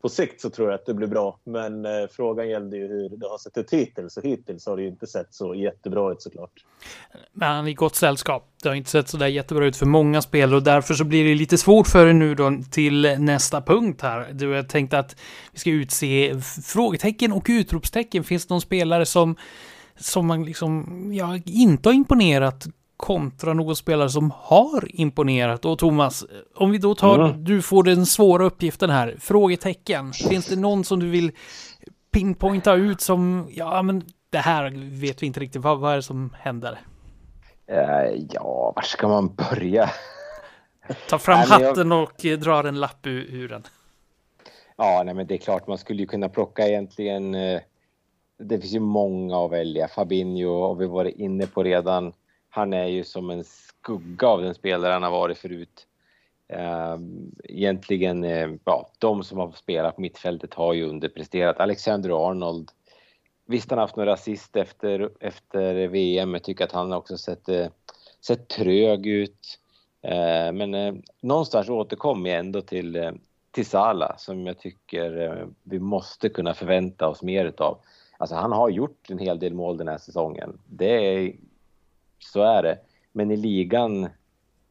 [0.02, 1.40] på sikt så tror jag att det blir bra.
[1.44, 4.82] Men eh, frågan gällde ju hur det har sett ut hittills och hittills har det
[4.84, 6.66] ju inte sett så jättebra ut såklart.
[7.34, 8.48] Men han är i gott sällskap.
[8.64, 11.24] Det har inte sett så där jättebra ut för många spelare och därför så blir
[11.24, 14.28] det lite svårt för er nu då till nästa punkt här.
[14.34, 15.16] Du, jag tänkte att
[15.52, 18.24] vi ska utse frågetecken och utropstecken.
[18.24, 19.36] Finns det någon spelare som
[20.00, 22.68] som man liksom, ja, inte har imponerat
[23.00, 25.66] kontra någon spelare som har imponerat.
[25.66, 27.44] Och Thomas, om vi då tar, mm.
[27.44, 30.14] du får den svåra uppgiften här, frågetecken.
[30.14, 31.32] Finns det någon som du vill
[32.12, 36.04] pinpointa ut som, ja men det här vet vi inte riktigt, vad, vad är det
[36.04, 36.80] som händer?
[37.72, 39.90] Uh, ja, var ska man börja?
[41.10, 42.04] Ta fram nej, hatten jag...
[42.04, 43.64] och eh, dra en lapp ur, ur den.
[44.78, 47.60] Ja, nej men det är klart man skulle ju kunna plocka egentligen uh
[48.40, 49.88] det finns ju många att välja.
[49.88, 52.14] Fabinho har vi varit inne på redan.
[52.50, 55.88] Han är ju som en skugga av den spelare han har varit förut.
[56.48, 61.60] Ehm, egentligen, eh, ja, de som har spelat på mittfältet har ju underpresterat.
[61.60, 62.72] Alexander Arnold.
[63.46, 66.34] Visst, han har haft några assist efter, efter VM.
[66.34, 67.68] Jag tycker att han också sett, eh,
[68.22, 69.60] sett trög ut.
[70.02, 73.20] Ehm, men eh, någonstans återkommer jag ändå till,
[73.52, 77.78] till Sala som jag tycker vi måste kunna förvänta oss mer utav.
[78.18, 80.60] Alltså han har gjort en hel del mål den här säsongen.
[80.66, 81.34] Det är,
[82.20, 82.80] så är det.
[83.12, 84.10] Men i ligan,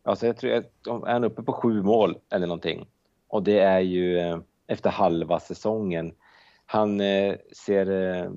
[0.03, 2.89] alltså jag tror att är han uppe på sju mål eller någonting.
[3.29, 6.15] Och det är ju eh, efter halva säsongen.
[6.67, 7.35] Han eh,
[7.67, 8.31] ser, eh,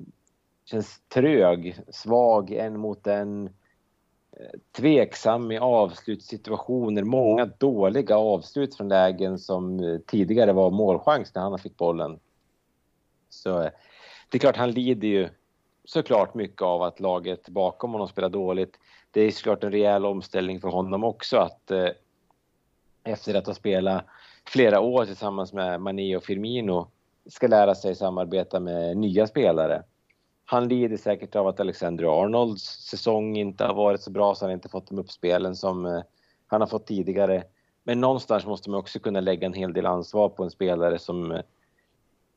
[0.64, 3.50] känns trög, svag en mot en.
[4.76, 11.76] Tveksam i avslutssituationer, många dåliga avslut från lägen som tidigare var målchans när han fick
[11.76, 12.18] bollen.
[13.28, 13.70] Så
[14.28, 15.28] det är klart, han lider ju
[15.84, 18.78] såklart mycket av att laget bakom honom spelar dåligt.
[19.12, 21.88] Det är såklart en rejäl omställning för honom också att eh,
[23.04, 24.04] efter att ha spelat
[24.46, 26.90] flera år tillsammans med Mané och Firmino
[27.26, 29.82] ska lära sig samarbeta med nya spelare.
[30.44, 34.52] Han lider säkert av att Alexander Arnolds säsong inte har varit så bra så han
[34.52, 36.02] inte fått de uppspelen som eh,
[36.46, 37.44] han har fått tidigare.
[37.82, 41.32] Men någonstans måste man också kunna lägga en hel del ansvar på en spelare som
[41.32, 41.40] eh,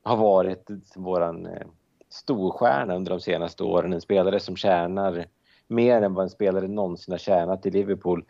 [0.02, 1.66] har varit våran eh,
[2.08, 3.92] storstjärna under de senaste åren.
[3.92, 5.26] En spelare som tjänar
[5.66, 8.24] mer än vad en spelare någonsin har tjänat i Liverpool.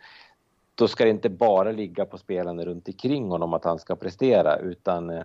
[0.75, 4.57] Då ska det inte bara ligga på spelarna runt omkring honom att han ska prestera
[4.57, 5.23] utan eh,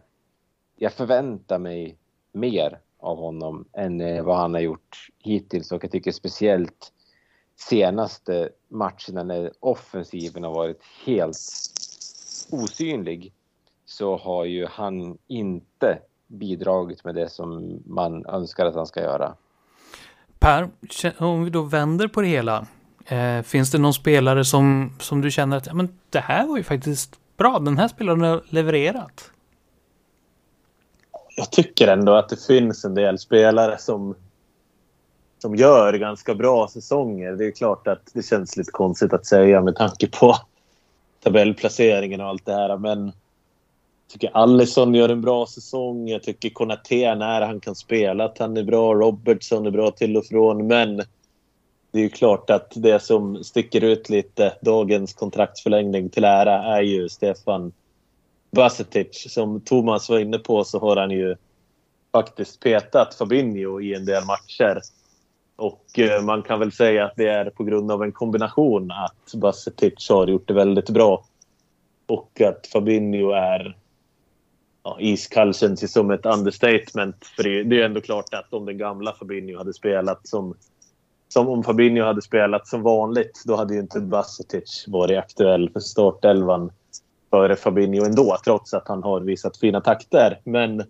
[0.76, 1.96] jag förväntar mig
[2.32, 6.92] mer av honom än eh, vad han har gjort hittills och jag tycker speciellt
[7.56, 11.38] senaste matcherna när offensiven har varit helt
[12.50, 13.32] osynlig
[13.84, 19.34] så har ju han inte bidragit med det som man önskar att han ska göra.
[20.42, 20.68] Per,
[21.18, 22.66] om vi då vänder på det hela.
[23.06, 26.56] Eh, finns det någon spelare som, som du känner att ja, men det här var
[26.56, 29.30] ju faktiskt bra, den här spelaren har levererat?
[31.36, 34.14] Jag tycker ändå att det finns en del spelare som,
[35.38, 37.32] som gör ganska bra säsonger.
[37.32, 40.36] Det är klart att det känns lite konstigt att säga med tanke på
[41.22, 42.78] tabellplaceringen och allt det här.
[42.78, 43.12] Men
[44.12, 46.08] tycker Allison gör en bra säsong.
[46.08, 48.94] Jag tycker Konaté när han kan spela att han är bra.
[48.94, 50.66] Robertson är bra till och från.
[50.66, 50.96] Men
[51.90, 56.82] det är ju klart att det som sticker ut lite, dagens kontraktsförlängning till ära, är
[56.82, 57.72] ju Stefan
[58.50, 59.32] Basetic.
[59.32, 61.36] Som Thomas var inne på så har han ju
[62.12, 64.80] faktiskt petat Fabinho i en del matcher.
[65.56, 69.34] Och eh, man kan väl säga att det är på grund av en kombination att
[69.34, 71.24] Basetic har gjort det väldigt bra
[72.06, 73.76] och att Fabinho är
[74.84, 77.26] ja, iskall känns ju som ett understatement.
[77.36, 80.54] För det, det är ändå klart att om den gamla Fabinho hade spelat som,
[81.28, 85.80] som om Fabinho hade spelat som vanligt, då hade ju inte Basetic varit aktuell för
[85.80, 86.72] startelvan
[87.30, 90.40] före Fabinho ändå, trots att han har visat fina takter.
[90.44, 90.84] Men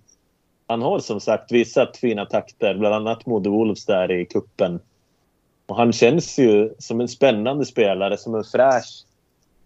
[0.66, 4.80] han har som sagt visat fina takter, bland annat mot Wolves där i kuppen.
[5.66, 9.04] Och han känns ju som en spännande spelare, som en fräsch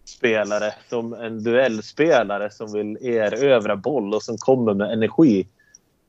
[0.07, 5.47] spelare, som en duellspelare som vill erövra boll och som kommer med energi.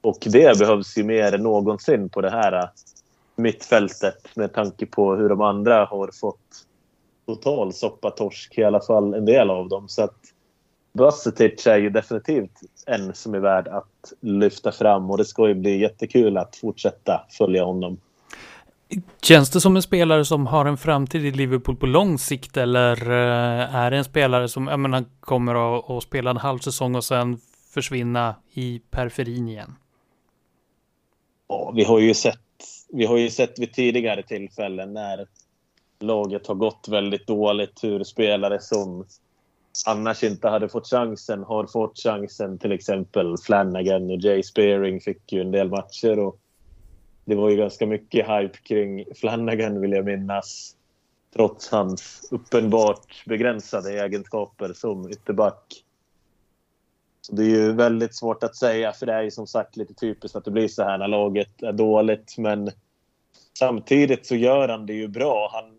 [0.00, 2.68] Och det behövs ju mer än någonsin på det här äh,
[3.36, 6.64] mittfältet med tanke på hur de andra har fått
[7.26, 9.88] total soppatorsk, i alla fall en del av dem.
[9.88, 10.18] Så att
[10.92, 15.54] Bacetic är ju definitivt en som är värd att lyfta fram och det ska ju
[15.54, 18.00] bli jättekul att fortsätta följa honom.
[19.22, 23.10] Känns det som en spelare som har en framtid i Liverpool på lång sikt eller
[23.10, 26.94] eh, är det en spelare som jag menar, kommer att, att spela en halv säsong
[26.94, 27.38] och sen
[27.74, 29.74] försvinna i periferin igen?
[31.48, 32.40] Ja, vi har ju sett,
[32.88, 35.26] vi har ju sett vid tidigare tillfällen när
[36.00, 39.06] laget har gått väldigt dåligt hur spelare som
[39.86, 42.58] annars inte hade fått chansen har fått chansen.
[42.58, 46.38] Till exempel Flanagan och Jay Spearing fick ju en del matcher och
[47.28, 50.76] det var ju ganska mycket hype kring Flanagan vill jag minnas.
[51.34, 55.84] Trots hans uppenbart begränsade egenskaper som ytterback.
[57.20, 59.94] Så det är ju väldigt svårt att säga för det är ju som sagt lite
[59.94, 62.38] typiskt att det blir så här när laget är dåligt.
[62.38, 62.70] Men
[63.58, 65.50] samtidigt så gör han det ju bra.
[65.52, 65.78] Han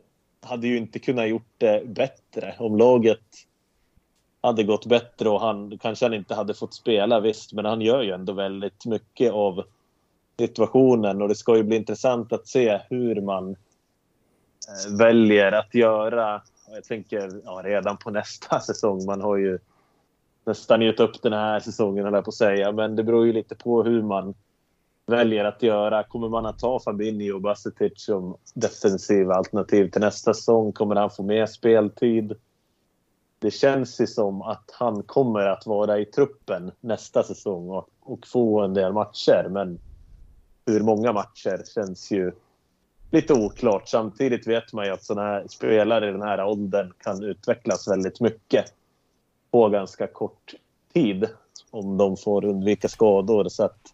[0.49, 3.25] hade ju inte kunnat gjort det bättre om laget
[4.41, 8.01] hade gått bättre och han kanske han inte hade fått spela visst, men han gör
[8.01, 9.63] ju ändå väldigt mycket av
[10.39, 16.41] situationen och det ska ju bli intressant att se hur man eh, väljer att göra.
[16.71, 19.05] Jag tänker ja, redan på nästa säsong.
[19.05, 19.59] Man har ju
[20.45, 22.71] nästan gett upp den här säsongen, höll jag på att säga.
[22.71, 24.33] Men det beror ju lite på hur man
[25.05, 26.03] väljer att göra.
[26.03, 30.71] Kommer man att ta Fabinho och Basetic som defensiva alternativ till nästa säsong?
[30.71, 32.35] Kommer han få mer speltid?
[33.39, 38.27] Det känns ju som att han kommer att vara i truppen nästa säsong och, och
[38.27, 39.47] få en del matcher.
[39.49, 39.79] Men
[40.65, 42.31] hur många matcher känns ju
[43.11, 43.87] lite oklart.
[43.87, 48.19] Samtidigt vet man ju att sådana här spelare i den här åldern kan utvecklas väldigt
[48.19, 48.65] mycket
[49.51, 50.53] på ganska kort
[50.93, 51.29] tid
[51.71, 53.49] om de får undvika skador.
[53.49, 53.93] Så att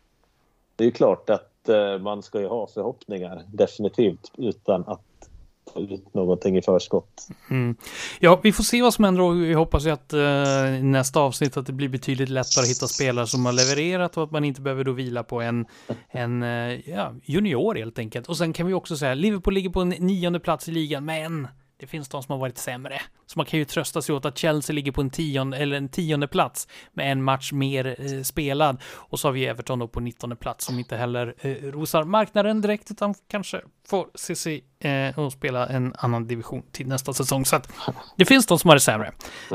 [0.76, 5.30] det är ju klart att eh, man ska ju ha förhoppningar, definitivt, utan att
[5.76, 7.28] ut någonting i förskott.
[7.50, 7.76] Mm.
[8.20, 11.58] Ja, vi får se vad som händer och vi hoppas ju att uh, nästa avsnitt
[11.58, 14.62] att det blir betydligt lättare att hitta spelare som har levererat och att man inte
[14.62, 15.66] behöver då vila på en,
[16.10, 18.28] en eh, ja, junior helt enkelt.
[18.28, 21.48] Och sen kan vi också säga, Liverpool ligger på en nionde plats i ligan, men
[21.78, 23.02] det finns de som har varit sämre.
[23.26, 25.90] Så man kan ju trösta sig åt att Chelsea ligger på en tionde, eller en
[25.90, 28.78] tionde plats med en match mer eh, spelad.
[28.86, 32.62] Och så har vi Everton då på nittonde plats som inte heller eh, rosar marknaden
[32.62, 37.46] direkt utan kanske får se sig eh, och spela en annan division till nästa säsong.
[37.46, 37.70] Så att
[38.16, 39.12] det finns de som har det sämre.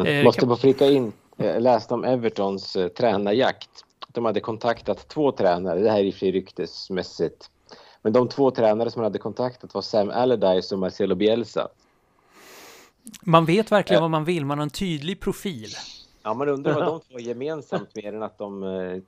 [0.07, 3.71] Eh, Måste bara flika in, jag läste om Evertons eh, tränarjakt.
[4.13, 7.51] De hade kontaktat två tränare, det här är i och för sig ryktesmässigt.
[8.03, 11.69] Men de två tränare som man hade kontaktat var Sam Allardyce och Marcelo Bielsa.
[13.23, 14.01] Man vet verkligen ja.
[14.01, 15.71] vad man vill, man har en tydlig profil.
[16.23, 19.03] Ja, man undrar vad de två har gemensamt mer än att de eh,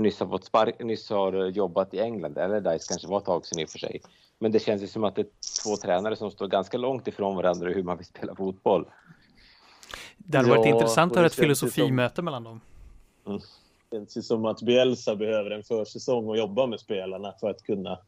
[0.00, 2.38] nyss, har fått spark, nyss har jobbat i England.
[2.38, 4.00] Eller Dice kanske var ett tag sedan i och för sig.
[4.38, 5.28] Men det känns ju som att det är
[5.64, 8.86] två tränare som står ganska långt ifrån varandra hur man vill spela fotboll.
[10.16, 12.24] Det hade ja, varit intressant att ha ett filosofimöte som...
[12.24, 12.60] mellan dem.
[13.26, 13.40] Mm.
[13.90, 17.62] Det känns ju som att Bielsa behöver en försäsong och jobba med spelarna för att
[17.62, 17.98] kunna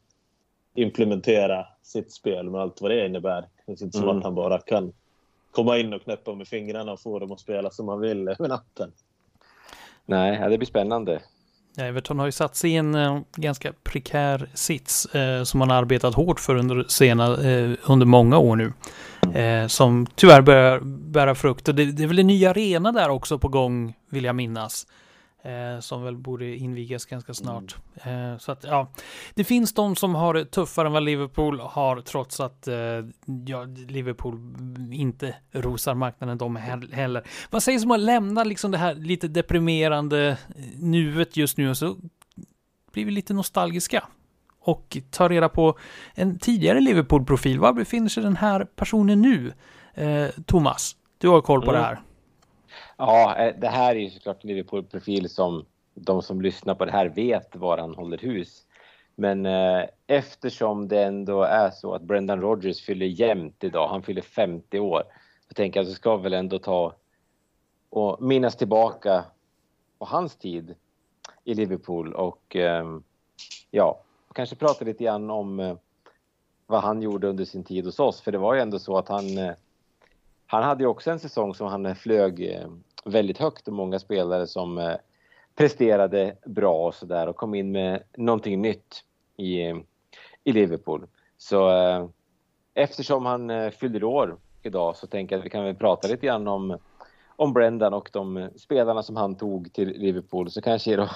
[0.81, 3.41] implementera sitt spel med allt vad det innebär.
[3.65, 4.17] Det är inte som mm.
[4.17, 4.93] att han bara kan
[5.51, 8.47] komma in och knäppa med fingrarna och få dem att spela som han vill över
[8.47, 8.91] natten.
[10.05, 11.21] Nej, det blir spännande.
[11.77, 15.77] Everton har ju satt sig i en uh, ganska prekär sits uh, som man har
[15.77, 18.73] arbetat hårt för under, sena, uh, under många år nu.
[19.67, 21.67] som tyvärr börjar bära frukt.
[21.67, 24.87] Och det, det är väl en ny arena där också på gång, vill jag minnas.
[25.43, 27.75] Eh, som väl borde invigas ganska snart.
[28.03, 28.31] Mm.
[28.31, 28.91] Eh, så att ja,
[29.33, 32.75] det finns de som har det tuffare än vad Liverpool har trots att eh,
[33.45, 34.55] ja, Liverpool
[34.91, 36.55] inte rosar marknaden de
[36.91, 37.27] heller.
[37.49, 40.37] Vad sägs om att lämna liksom det här lite deprimerande
[40.75, 41.95] nuet just nu och så
[42.91, 44.03] blir vi lite nostalgiska
[44.59, 45.77] och ta reda på
[46.13, 47.59] en tidigare Liverpool-profil.
[47.59, 49.53] Var befinner sig den här personen nu?
[49.93, 51.81] Eh, Thomas, du har koll på mm.
[51.81, 52.01] det här.
[52.97, 56.91] Ja, eh, det här är ju såklart en Liverpool-profil som de som lyssnar på det
[56.91, 58.65] här vet var han håller hus.
[59.15, 64.21] Men eh, eftersom det ändå är så att Brendan Rodgers fyller jämnt idag, han fyller
[64.21, 65.03] 50 år,
[65.47, 66.95] så tänker jag att vi ska väl ändå ta
[67.89, 69.25] och minnas tillbaka
[69.99, 70.75] på hans tid
[71.43, 72.85] i Liverpool och eh,
[73.71, 75.75] ja, kanske prata lite grann om eh,
[76.67, 78.21] vad han gjorde under sin tid hos oss.
[78.21, 79.53] För det var ju ändå så att han, eh,
[80.51, 82.67] han hade ju också en säsong som han eh, flög eh,
[83.05, 84.95] väldigt högt och många spelare som eh,
[85.55, 89.03] presterade bra och sådär och kom in med någonting nytt
[89.37, 89.59] i,
[90.43, 91.07] i Liverpool.
[91.37, 91.69] Så
[92.73, 96.47] eftersom han fyller år idag så tänker jag att vi kan väl prata lite grann
[96.47, 96.77] om,
[97.35, 101.09] om Brendan och de spelarna som han tog till Liverpool så kanske ger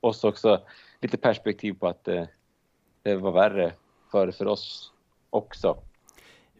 [0.00, 0.60] oss också
[1.00, 2.04] lite perspektiv på att
[3.02, 3.72] det var värre
[4.10, 4.92] för, för oss
[5.30, 5.76] också.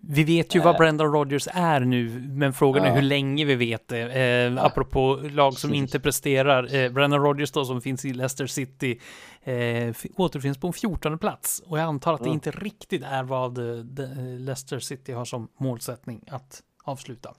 [0.02, 0.78] Vi vet ju vad Eh.
[0.78, 2.94] Brendan Rodgers är nu, men frågan är Ja.
[2.94, 4.00] hur länge vi vet det.
[4.00, 6.74] Eh, apropå lag som inte presterar.
[6.74, 9.00] Eh, Brendan Rodgers då som finns i Leicester City
[9.42, 11.62] eh, återfinns på en 14 plats.
[11.66, 12.34] Och jag antar att det Mm.
[12.34, 14.04] inte riktigt är vad eh, de,
[14.38, 17.34] Leicester City har som målsättning att avsluta.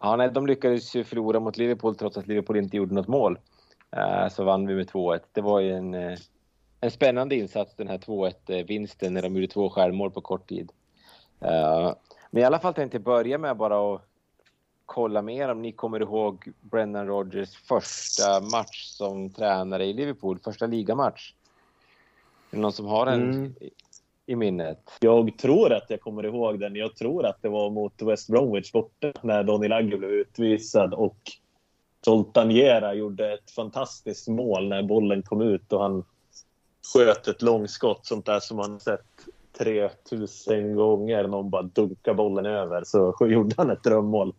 [0.00, 3.38] Ja, nej, de lyckades ju förlora mot Liverpool trots att Liverpool inte gjorde något mål.
[3.96, 5.20] Eh, så vann vi med 2-1.
[5.32, 6.18] Det var ju en, eh,
[6.80, 10.70] en spännande insats den här 2-1-vinsten när de gjorde två självmål på kort tid.
[11.40, 11.94] Eh,
[12.30, 14.02] men i alla fall tänkte jag börja med bara att
[14.86, 20.66] kolla mer om ni kommer ihåg Brendan Rodgers första match som tränare i Liverpool, första
[20.66, 21.32] ligamatch.
[22.50, 23.54] Är det någon som har en Mm.
[24.26, 24.90] i, minnet?
[25.00, 26.76] Jag tror att jag kommer ihåg den.
[26.76, 31.18] Jag tror att det var mot West Bromwich borta när Daniel Agger blev utvisad och
[32.04, 36.04] Zoltan Gera gjorde ett fantastiskt mål när bollen kom ut och han
[36.94, 39.17] sköt ett långskott, sånt där som man sett
[39.52, 41.28] 3000 gånger.
[41.28, 44.34] Någon bara dunkar bollen över, så gjorde han ett drömmål.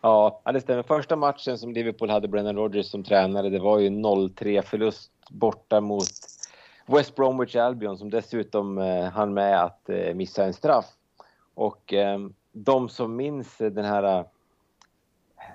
[0.00, 0.82] Ja, det stämmer.
[0.82, 5.80] Första matchen som Liverpool hade Brendan Rodgers som tränare, det var ju 0-3 förlust borta
[5.80, 6.08] mot
[6.86, 10.86] West Bromwich Albion som dessutom eh, hann med att eh, missa en straff.
[11.54, 12.18] Och eh,
[12.52, 14.24] de som minns den här eh,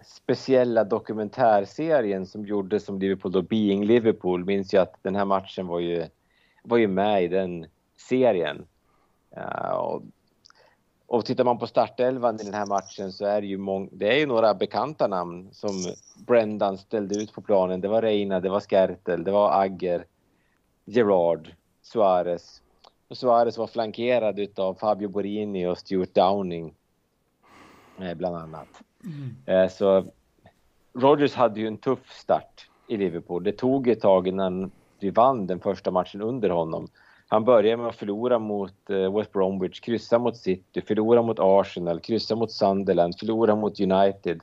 [0.05, 5.67] speciella dokumentärserien som gjordes som Liverpool då, Being Liverpool, minns ju att den här matchen
[5.67, 6.05] var ju,
[6.63, 7.65] var ju med i den
[8.07, 8.65] serien.
[9.35, 10.01] Ja, och
[11.05, 14.13] och tittar man på startelvan i den här matchen så är det ju, mång- det
[14.13, 15.85] är ju några bekanta namn som
[16.27, 17.81] Brendan ställde ut på planen.
[17.81, 20.05] Det var Reina, det var Skertel, det var Agger,
[20.85, 22.61] Gerard, Suarez.
[23.07, 26.75] Och Suarez var flankerad utav Fabio Borini och Stuart Downing.
[27.99, 28.67] eh, Bland annat.
[29.45, 30.05] Eh, Så
[30.93, 33.43] Rodgers hade ju en tuff start i Liverpool.
[33.43, 36.87] Det tog ett tag innan vi vann den första matchen under honom.
[37.31, 41.99] Han börjar med att förlora mot eh, West Bromwich, kryssa mot City, förlora mot Arsenal,
[41.99, 44.41] kryssa mot Sunderland, förlora mot United.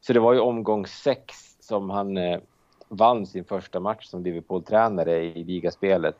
[0.00, 2.40] Så det var ju omgång sex som han eh,
[2.88, 6.16] vann sin första match som Liverpool-tränare i ligaspelet.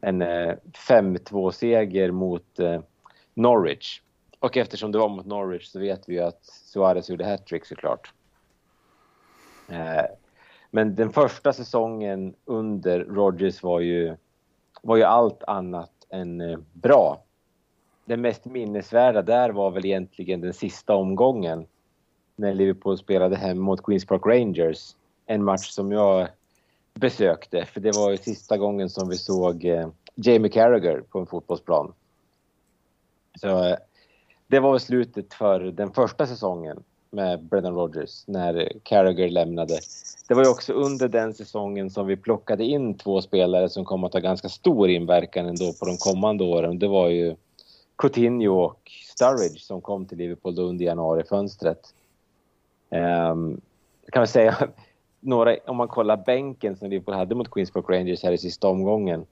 [0.00, 0.54] En eh,
[0.88, 2.80] 5-2-seger mot eh,
[3.34, 4.02] Norwich.
[4.38, 8.12] Och eftersom det var mot Norwich så vet vi ju att Suarez gjorde hattrick såklart.
[9.68, 10.04] Eh,
[10.70, 14.16] men den första säsongen under Rodgers var ju,
[14.82, 17.22] var ju allt annat än eh, bra.
[18.04, 21.66] Det mest minnesvärda där var väl egentligen den sista omgången
[22.36, 24.96] när Liverpool spelade hem mot Queens Park Rangers.
[25.26, 26.28] En match som jag
[26.94, 31.26] besökte, för det var ju sista gången som vi såg eh, Jamie Carragher på en
[31.26, 31.92] fotbollsplan.
[33.40, 33.76] Så eh,
[34.46, 39.78] det var väl slutet för den första säsongen med Brendan Rodgers när Carragher lämnade.
[40.28, 44.04] Det var ju också under den säsongen som vi plockade in två spelare som kom
[44.04, 46.78] att ha ganska stor inverkan ändå på de kommande åren.
[46.78, 47.36] Det var ju
[47.96, 51.94] Coutinho och Sturridge som kom till Liverpool då under januarifönstret.
[52.90, 53.60] Um,
[54.12, 54.68] kan man säga
[55.20, 58.68] några, om man kollar bänken som Liverpool hade mot Queens Park Rangers här i sista
[58.68, 59.26] omgången.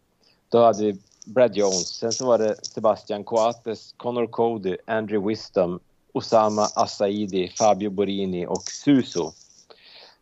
[0.49, 5.81] Då hade vi Brad Jones, sen så var det Sebastian Coates, Connor Cody, Andrew Wisdom,
[6.19, 9.33] Osama Assaidi, Fabio Borini och Suso.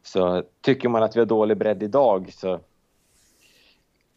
[0.03, 2.61] Så tycker man att vi har dålig bredd idag så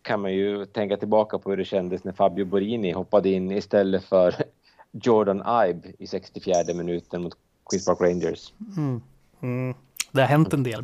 [0.01, 4.03] kan man ju tänka tillbaka på hur det kändes när Fabio Borini hoppade in istället
[4.03, 4.36] för
[4.91, 7.34] Jordan Ibe i 64 minuten mot
[7.69, 8.53] Queens Park Rangers.
[8.77, 9.01] Mm.
[9.41, 9.75] Mm.
[10.11, 10.84] Det har hänt en del.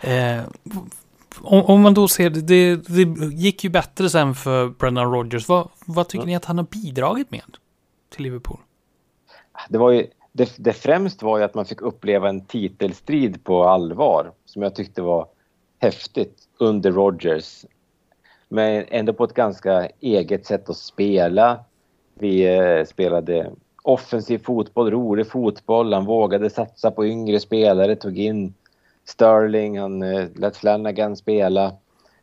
[0.00, 0.42] Eh,
[1.42, 5.48] om, om man då ser det, det, det gick ju bättre sen för Brendan Rodgers.
[5.48, 6.28] Vad, vad tycker Mm.
[6.30, 7.56] ni att han har bidragit med
[8.10, 8.58] till Liverpool?
[9.68, 10.06] Det, var ju,
[10.36, 14.74] det, det främst var ju att man fick uppleva en titelstrid på allvar som jag
[14.74, 15.26] tyckte var
[15.78, 17.64] häftigt under Rogers.
[18.48, 21.64] Men ändå på ett ganska eget sätt att spela.
[22.14, 23.50] Vi eh, spelade
[23.82, 25.92] offensiv fotboll, rolig fotboll.
[25.92, 28.54] Han vågade satsa på yngre spelare, tog in
[29.04, 31.72] Sterling, han eh, lät Flanagan spela.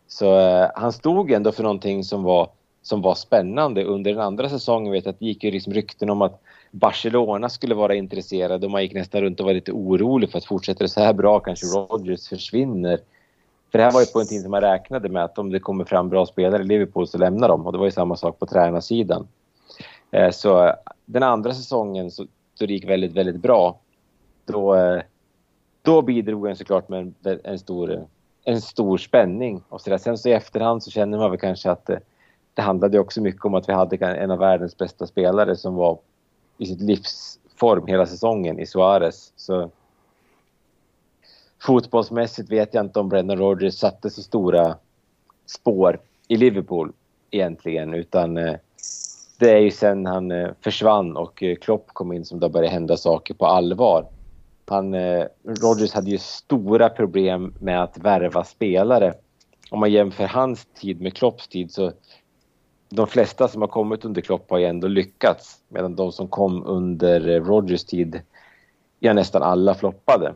[0.08, 2.50] Så eh, han stod ändå för någonting som var,
[2.82, 3.84] som var spännande.
[3.84, 6.42] Under den andra säsongen vet jag att det gick ju liksom rykten om att
[6.72, 10.46] Barcelona skulle vara intresserade och man gick nästan runt och var lite orolig för att
[10.46, 13.00] fortsätter det så här bra kanske Rodgers försvinner.
[13.72, 15.60] För det här var ju på en tid som man räknade med att om det
[15.60, 18.40] kommer fram bra spelare i Liverpool så lämnar de och det var ju samma sak
[18.40, 19.28] på tränarsidan.
[20.12, 20.74] Eh, Så eh,
[21.06, 23.80] den andra säsongen så, så det gick väldigt, väldigt bra.
[24.46, 25.02] Då, eh,
[25.82, 28.02] då bidrog han såklart med en, en, stor, eh,
[28.44, 29.64] en stor spänning.
[29.70, 29.98] Och så där.
[29.98, 32.00] Sen så i efterhand så känner man väl kanske att det,
[32.54, 35.98] det handlade också mycket om att vi hade en av världens bästa spelare som var
[36.62, 39.34] i sitt livsform hela säsongen i Suarez.
[39.36, 39.70] Så
[41.62, 44.76] fotbollsmässigt vet jag inte om Brendan Rodgers satte så stora
[45.46, 46.94] spår i Liverpool
[47.32, 48.56] egentligen utan eh,
[49.38, 52.74] det är ju sen han eh, försvann och eh, Klopp kom in som det började
[52.74, 54.06] hända saker på allvar.
[54.66, 54.96] Han,
[55.44, 59.14] Rodgers hade ju stora problem med att värva spelare.
[59.70, 61.92] Om man jämför hans tid med Klopps tid så
[62.92, 66.66] de flesta som har kommit under Klopp har ju ändå lyckats medan de som kom
[66.66, 68.22] under eh, Rogers tid,
[69.00, 70.36] ja nästan alla floppade.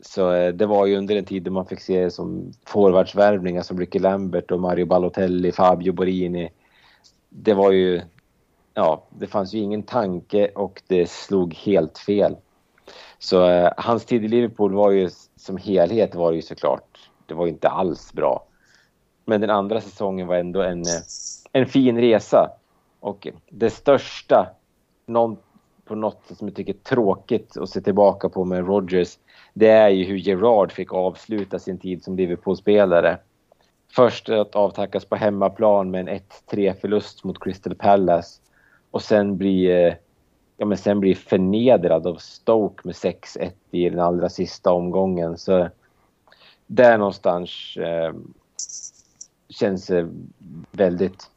[0.00, 3.80] Så eh, det var ju under en tid då man fick se som forwardsvärvningar som
[3.80, 6.50] Ricky Lambert och Mario Balotelli, Fabio Borini.
[7.28, 8.02] Det var ju,
[8.74, 12.36] ja, det fanns ju ingen tanke och det slog helt fel.
[13.18, 17.46] Så eh, hans tid i Liverpool var ju som helhet var ju såklart, det var
[17.46, 18.46] inte alls bra.
[19.24, 21.02] Men den andra säsongen var ändå en, eh,
[21.56, 22.50] en fin resa.
[23.00, 24.48] Och det största,
[25.06, 25.36] någon,
[25.84, 29.18] på något sätt som jag tycker är tråkigt att se tillbaka på med Rodgers,
[29.54, 33.18] det är ju hur Gerard fick avsluta sin tid som Liverpool-spelare.
[33.92, 38.40] Först att avtackas på hemmaplan med en 1-3 förlust mot Crystal Palace
[38.90, 39.94] och sen bli, eh,
[40.56, 45.38] ja, men sen bli förnedrad av Stoke med 6-1 i den allra sista omgången.
[45.38, 45.68] Så
[46.66, 48.14] där någonstans eh,
[49.48, 50.08] känns det
[50.70, 51.30] väldigt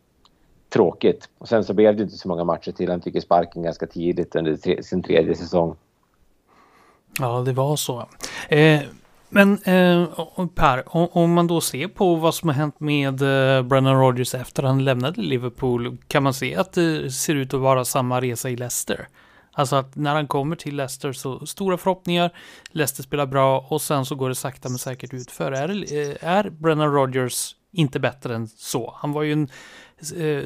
[0.70, 1.30] tråkigt.
[1.38, 2.90] Och sen så blev det inte så många matcher till.
[2.90, 5.76] Han fick sparken ganska tidigt under tre, sin tredje säsong.
[7.20, 8.08] Ja, det var så.
[8.50, 8.82] Eh,
[9.30, 10.08] men eh,
[10.56, 14.36] Per, om, om, man då ser på vad som har hänt med eh, Brennan Rodgers
[14.36, 18.50] efter han lämnade Liverpool, kan man se att det ser ut att vara samma resa
[18.50, 19.08] i Leicester?
[19.52, 22.32] Alltså att när han kommer till Leicester så stora förhoppningar,
[22.72, 25.52] Leicester spelar bra och sen så går det sakta men säkert utför.
[25.52, 28.94] Är, eh, är Brennan Rodgers inte bättre än så?
[28.98, 29.48] Han var ju en
[30.18, 30.44] eh,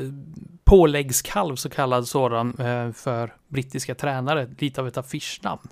[0.64, 5.68] påläggskalv så kallad sådan eh, för brittiska tränare, lite av ett affischnamn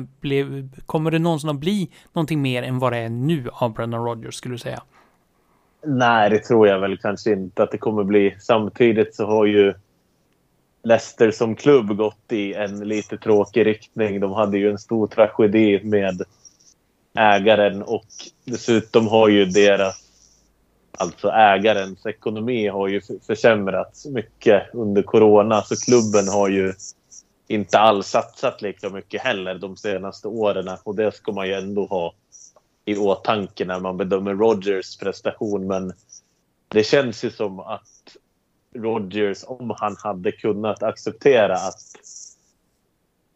[0.00, 4.04] blev, kommer det någonsin att bli någonting mer än vad det är nu av Brendan
[4.04, 4.82] Rodgers skulle du säga?
[5.86, 8.36] Nej, det tror jag väl kanske inte att det kommer bli.
[8.40, 9.74] Samtidigt så har ju
[10.84, 14.20] Leicester som klubb gått i en lite tråkig riktning.
[14.20, 16.22] De hade ju en stor tragedi med
[17.14, 18.06] ägaren och
[18.44, 20.01] dessutom har ju deras,
[20.98, 25.62] alltså ägarens ekonomi har ju försämrats mycket under corona.
[25.62, 26.74] Så klubben har ju
[27.48, 30.68] inte alls satsat lika mycket heller de senaste åren.
[30.84, 32.14] Och det ska man ju ändå ha
[32.84, 35.66] i åtanke när man bedömer Rogers prestation.
[35.66, 35.92] Men
[36.68, 38.16] det känns ju som att
[38.74, 41.82] Rogers, om han hade kunnat acceptera att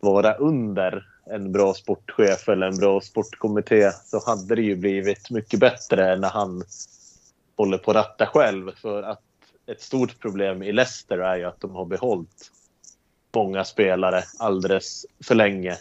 [0.01, 5.61] vara under en bra sportchef eller en bra sportkommitté så hade det ju blivit mycket
[5.61, 6.63] bättre när han
[7.57, 8.71] håller på att ratta själv.
[8.77, 9.23] För att
[9.67, 12.51] ett stort problem i Leicester är ju att de har behållit
[13.35, 15.77] många spelare alldeles för länge.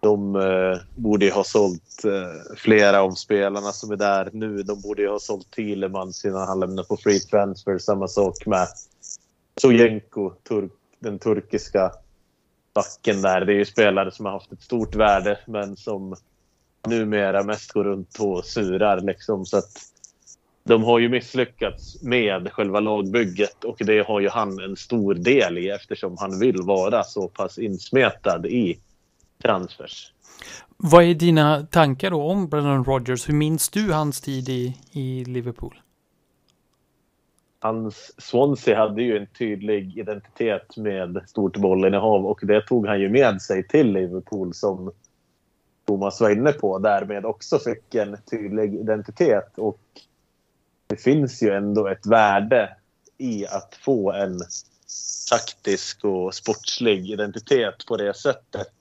[0.00, 4.62] De eh, borde ju ha sålt eh, flera av spelarna som är där nu.
[4.62, 7.78] De borde ju ha sålt Thielemans innan han lämnade på free transfer.
[7.78, 8.68] Samma sak med
[9.60, 11.92] Sojenko, turk, den turkiska
[12.74, 13.44] backen där.
[13.44, 16.16] Det är ju spelare som har haft ett stort värde men som
[16.88, 19.00] numera mest går runt och surar.
[19.00, 19.46] Liksom.
[19.46, 19.91] Så att
[20.64, 25.58] de har ju misslyckats med själva lagbygget och det har ju han en stor del
[25.58, 28.78] i eftersom han vill vara så pass insmetad i
[29.42, 30.12] transfers.
[30.76, 33.28] Vad är dina tankar då om Brennan Rodgers?
[33.28, 35.80] Hur minns du hans tid i, i Liverpool?
[37.60, 43.08] Hans Swansea hade ju en tydlig identitet med stort bollinnehav och det tog han ju
[43.08, 44.92] med sig till Liverpool som
[45.86, 46.78] Thomas var inne på.
[46.78, 49.80] Därmed också fick en tydlig identitet och
[50.92, 52.76] det finns ju ändå ett värde
[53.18, 54.40] i att få en
[55.30, 58.72] taktisk och sportslig identitet på det sättet.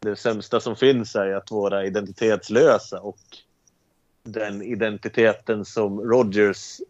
[0.00, 3.18] Det sämsta som finns är att vara identitetslösa och
[4.22, 6.80] den identiteten som Rogers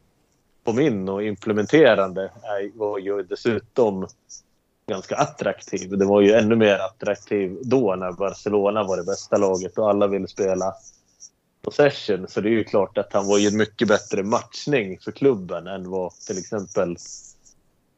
[0.65, 2.31] kom in och implementerade
[2.75, 4.07] var ju dessutom
[4.87, 5.99] ganska attraktiv.
[5.99, 10.07] Det var ju ännu mer attraktiv då när Barcelona var det bästa laget och alla
[10.07, 10.75] ville spela
[11.69, 12.29] possession.
[12.29, 15.67] Så det är ju klart att han var ju en mycket bättre matchning för klubben
[15.67, 16.97] än vad till exempel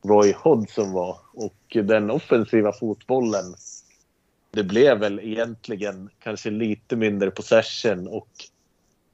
[0.05, 1.17] Roy Hodgson var.
[1.35, 3.55] Och den offensiva fotbollen,
[4.51, 8.29] det blev väl egentligen kanske lite mindre possession och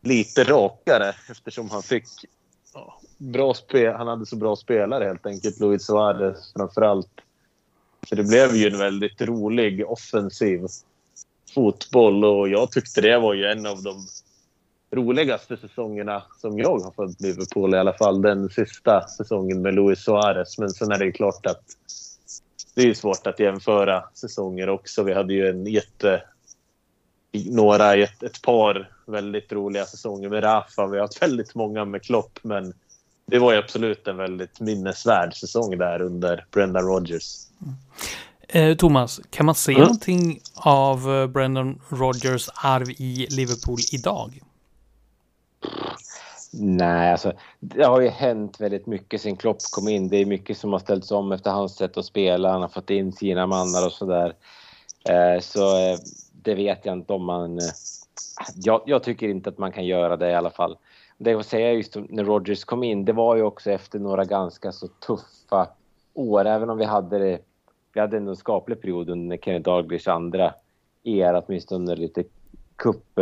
[0.02, 2.04] lite rakare eftersom han fick
[2.74, 3.94] ja, bra spel.
[3.94, 5.60] Han hade så bra spelare helt enkelt.
[5.60, 7.20] Luis Suarez framförallt.
[8.08, 10.66] Så det blev ju en väldigt rolig offensiv
[11.54, 14.06] fotboll och jag tyckte det var ju en av de
[14.96, 18.22] roligaste säsongerna som jag har följt Liverpool i alla fall.
[18.22, 20.58] Den sista säsongen med Luis Suarez.
[20.58, 21.62] Men sen är det klart att
[22.74, 25.02] det är svårt att jämföra säsonger också.
[25.02, 26.22] Vi hade ju en jätte...
[27.46, 30.86] Några, ett, ett par väldigt roliga säsonger med Rafa.
[30.86, 32.72] Vi har haft väldigt många med Klopp, men
[33.26, 37.36] det var ju absolut en väldigt minnesvärd säsong där under Brendan Rodgers.
[38.48, 39.82] Eh, Thomas, kan man se Mm.
[39.82, 44.40] någonting av eh, Brendan Rodgers arv i Liverpool idag?
[46.58, 50.08] Nej, alltså det har ju hänt väldigt mycket sen Klopp kom in.
[50.08, 52.52] Det är mycket som har ställts om efter hans sätt att spela.
[52.52, 54.34] Han har fått in sina mannar och sådär.
[55.08, 55.98] Eh, så eh,
[56.32, 57.58] det vet jag inte om man...
[57.58, 57.64] Eh,
[58.54, 60.76] jag, jag tycker inte att man kan göra det i alla fall.
[61.18, 64.24] Det jag vill säga just när Rogers kom in, det var ju också efter några
[64.24, 65.68] ganska så tuffa
[66.14, 66.44] år.
[66.44, 67.38] Även om vi hade det...
[67.92, 70.54] Vi hade en skaplig period under Kenny Dalglish andra
[71.02, 72.24] era, åtminstone lite
[72.76, 73.18] cup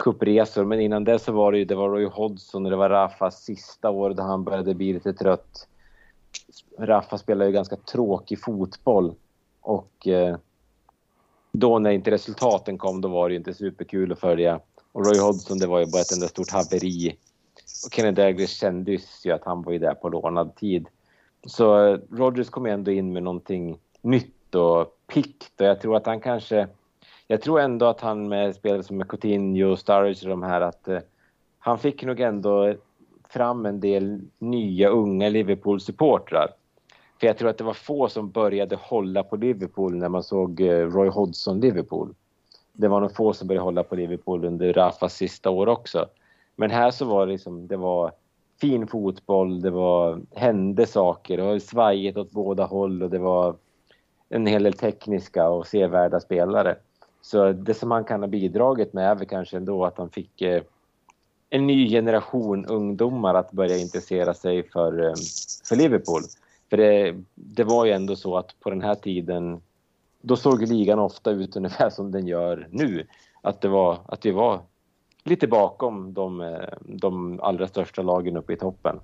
[0.00, 0.64] kuppresor.
[0.64, 3.42] Men innan det så var det ju det var Roy Hodgson och det var Rafas
[3.44, 5.66] sista år då han började bli lite trött.
[6.78, 9.14] Rafa spelade ju ganska tråkig fotboll
[9.60, 10.36] och eh,
[11.52, 14.60] då när inte resultaten kom då var det ju inte superkul att följa.
[14.92, 17.16] Och Roy Hodgson det var ju bara ett enda stort haveri.
[17.86, 20.86] Och Kenny Dalglish kändes ju att han var ju där på lånad tid.
[21.46, 25.96] Så Rogers Rodgers kom ju ändå in med någonting nytt och pikt och jag tror
[25.96, 26.68] att han kanske
[27.30, 30.98] jag tror ändå att han med spelare som Coutinho, Sturridge och de här att eh,
[31.58, 32.74] han fick nog ändå
[33.28, 36.48] fram en del nya unga Liverpool-supportrar.
[37.20, 40.60] För jag tror att det var få som började hålla på Liverpool när man såg
[40.60, 42.14] eh, Roy Hodgson-Liverpool.
[42.72, 46.06] Det var nog få som började hålla på Liverpool under Rafas sista år också.
[46.56, 48.12] Men här så var det liksom, det var
[48.60, 53.56] fin fotboll, det var, hände saker, det var svajigt åt båda håll och det var
[54.28, 56.76] en hel del tekniska och sevärda spelare.
[57.22, 60.42] Så det som han kan ha bidragit med är väl kanske ändå att han fick
[60.42, 60.62] eh,
[61.50, 65.14] en ny generation ungdomar att börja intressera sig för, eh,
[65.68, 66.22] för Liverpool.
[66.70, 69.60] För det, det var ju ändå så att på den här tiden,
[70.20, 73.06] då såg ligan ofta ut ungefär som den gör nu.
[73.42, 74.60] Att, det var, att vi var
[75.24, 79.00] lite bakom de, eh, de allra största lagen uppe i toppen.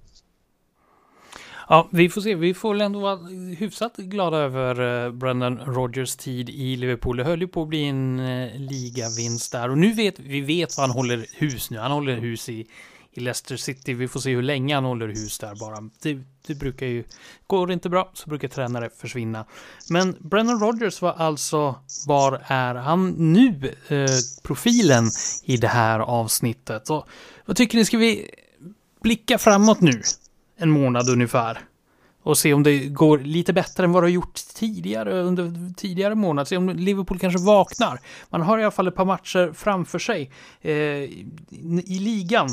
[1.69, 2.35] Ja, vi får se.
[2.35, 3.17] Vi får väl ändå vara
[3.59, 7.17] hyfsat glada över eh, Brendan Rodgers tid i Liverpool.
[7.17, 10.77] Det höll ju på att bli en eh, ligavinst där och nu vet vi vet
[10.77, 11.79] vad han håller hus nu.
[11.79, 12.67] Han håller hus i,
[13.13, 13.95] i Leicester City.
[13.95, 15.91] Vi får se hur länge han håller hus där bara.
[16.03, 17.05] Det, det brukar ju,
[17.47, 19.45] går det inte bra så brukar tränare försvinna.
[19.91, 21.75] Men Brendan Rodgers var alltså,
[22.07, 23.75] var är han nu?
[23.89, 24.07] Eh,
[24.43, 25.11] profilen
[25.45, 26.87] i det här avsnittet.
[26.87, 27.07] Så,
[27.45, 27.85] vad tycker ni?
[27.85, 28.31] Ska vi
[29.03, 30.03] blicka framåt nu?
[30.57, 31.59] En månad ungefär.
[32.23, 36.15] Och se om det går lite bättre än vad det har gjort tidigare under tidigare
[36.15, 36.47] månader.
[36.47, 38.01] Se om Liverpool kanske vaknar.
[38.31, 40.31] Man har i alla fall ett par matcher framför sig
[40.61, 41.27] eh, i,
[41.87, 42.49] i ligan.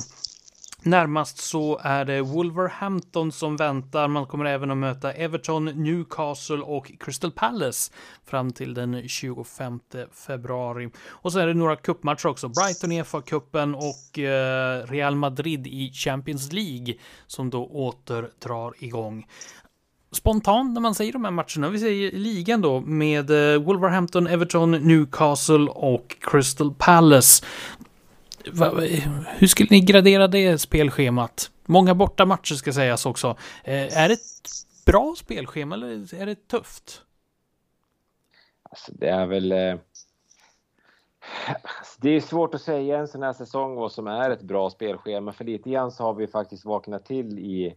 [0.86, 4.08] Närmast så är det Wolverhampton som väntar.
[4.08, 7.94] Man kommer även att möta Everton, Newcastle och Crystal Palace
[8.26, 9.80] fram till den 25
[10.28, 10.90] februari.
[11.08, 12.48] Och så är det några cupmatcher också.
[12.48, 16.96] Brighton i FA-cupen och eh, Real Madrid i Champions League
[17.28, 19.26] som då åter drar igång
[20.16, 24.72] spontant när man säger de här matcherna, vi säger ligan då med eh, Wolverhampton, Everton,
[24.72, 27.46] Newcastle och Crystal Palace.
[28.52, 28.70] Va,
[29.38, 31.52] hur skulle ni gradera det spelschemat?
[31.66, 33.38] Många borta matcher ska sägas också.
[33.64, 34.50] Eh, är det ett
[34.86, 37.02] bra spelschema eller är det tufft?
[38.64, 39.52] Alltså, det är väl...
[39.52, 39.76] Eh...
[41.48, 44.70] Alltså, det är svårt att säga en sån här säsong vad som är ett bra
[44.70, 45.34] spelschema.
[45.34, 47.76] För lite grann så har vi faktiskt vaknat till i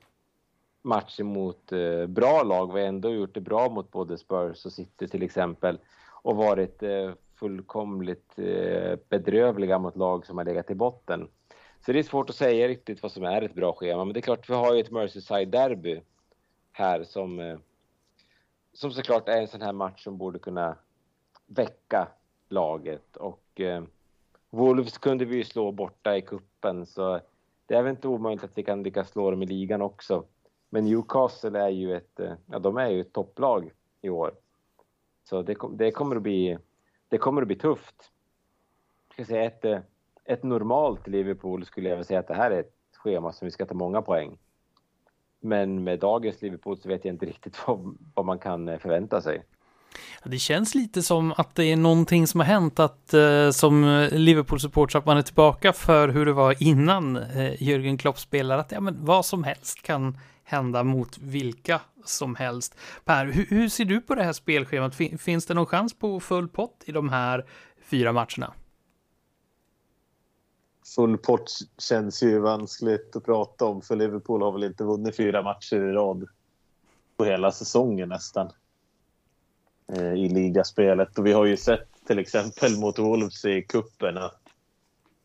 [0.82, 2.74] matcher mot eh, bra lag.
[2.74, 5.78] Vi har ändå gjort det bra mot både Spurs och City till exempel.
[6.22, 11.28] Och varit eh, fullkomligt eh, bedrövliga mot lag som har legat i botten.
[11.86, 14.04] Så det är svårt att säga riktigt vad som är ett bra schema.
[14.04, 16.00] Men det är klart, vi har ju ett Merseyside-derby
[16.72, 17.58] här som, eh,
[18.72, 20.76] som såklart är en sån här match som borde kunna
[21.46, 22.08] väcka
[22.48, 23.16] laget.
[23.16, 23.84] Och eh,
[24.50, 27.20] Wolves kunde vi ju slå borta i kuppen så
[27.66, 30.24] det är väl inte omöjligt att vi kan lyckas slå dem i ligan också.
[30.70, 33.70] Men Newcastle är ju ett, eh, ja, de är ju ett topplag
[34.00, 34.34] i år.
[35.24, 36.58] Så det, det, kommer att bli,
[37.08, 38.12] det kommer att bli tufft.
[39.08, 39.78] Jag ska säga ett, eh,
[40.24, 43.50] ett normalt Liverpool skulle jag väl säga att det här är ett schema som vi
[43.50, 44.38] ska ta många poäng.
[45.40, 49.20] Men med dagens Liverpool så vet jag inte riktigt vad, vad man kan eh, förvänta
[49.20, 49.42] sig.
[50.24, 54.98] Det känns lite som att det är någonting som har hänt att eh, som Liverpool-supporter
[54.98, 58.58] att man är tillbaka för hur det var innan eh, Jürgen Klopp spelar.
[58.58, 62.74] Att ja, men vad som helst kan hända mot vilka som helst.
[63.04, 64.94] Per, hur, hur ser du på det här spelschemat?
[65.18, 67.46] Finns det någon chans på full pott i de här
[67.84, 68.52] fyra matcherna?
[70.94, 75.42] Full pott känns ju vanskligt att prata om för Liverpool har väl inte vunnit fyra
[75.42, 76.28] matcher i rad
[77.16, 78.50] på hela säsongen nästan
[79.92, 81.18] Eh, i ligaspelet.
[81.18, 84.40] Och vi har ju sett till exempel mot Wolves i kuppen att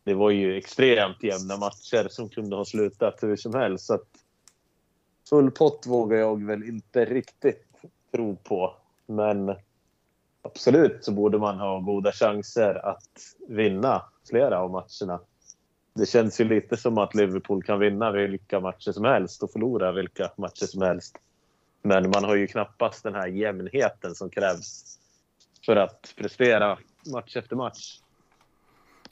[0.04, 3.86] det var ju extremt jämna matcher som kunde ha slutat hur som helst.
[3.86, 4.08] Så att
[5.28, 7.66] full pott vågar jag väl inte riktigt
[8.12, 8.74] tro på.
[9.06, 9.54] Men
[10.42, 13.10] absolut så borde man ha goda chanser att
[13.48, 15.20] vinna flera av matcherna.
[15.94, 19.92] Det känns ju lite som att Liverpool kan vinna vilka matcher som helst och förlora
[19.92, 21.18] vilka matcher som helst.
[21.82, 24.98] Men man har ju knappast den här jämnheten som krävs
[25.66, 26.78] för att prestera
[27.12, 27.98] match efter match.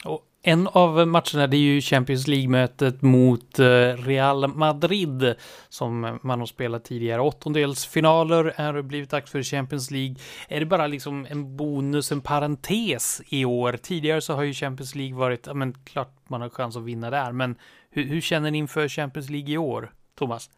[0.05, 3.65] Och en av matcherna det är ju Champions League-mötet mot eh,
[3.97, 5.35] Real Madrid
[5.69, 7.21] som man har spelat tidigare.
[7.21, 10.15] Åttondelsfinaler är blivit dags för Champions League.
[10.47, 13.77] Är det bara liksom en bonus, en parentes i år?
[13.81, 17.09] Tidigare så har ju Champions League varit, ja men klart man har chans att vinna
[17.09, 17.55] där, men
[17.89, 20.49] hur, hur känner ni inför Champions League i år, Thomas?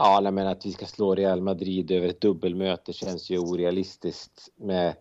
[0.00, 4.48] Ja, jag menar att vi ska slå Real Madrid över ett dubbelmöte känns ju orealistiskt
[4.56, 4.94] med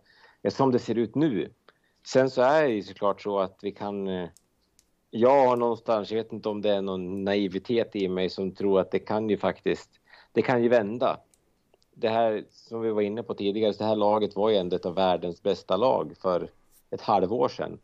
[0.49, 1.53] som det ser ut nu.
[2.07, 4.07] Sen så är det ju såklart så att vi kan...
[4.07, 4.29] Eh,
[5.09, 8.79] jag har någonstans, jag vet inte om det är någon naivitet i mig som tror
[8.79, 9.89] att det kan ju faktiskt,
[10.31, 11.19] det kan ju vända.
[11.93, 14.75] Det här som vi var inne på tidigare, så det här laget var ju ändå
[14.75, 16.49] ett av världens bästa lag för
[16.89, 17.79] ett halvår sedan.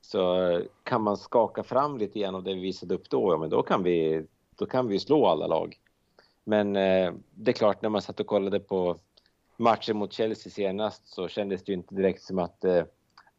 [0.00, 3.38] Så eh, kan man skaka fram lite grann av det vi visade upp då, ja
[3.38, 4.26] men då kan vi,
[4.56, 5.78] då kan vi slå alla lag.
[6.48, 8.96] Men eh, det är klart, när man satt och kollade på
[9.56, 12.84] matchen mot Chelsea senast så kändes det ju inte direkt som att eh,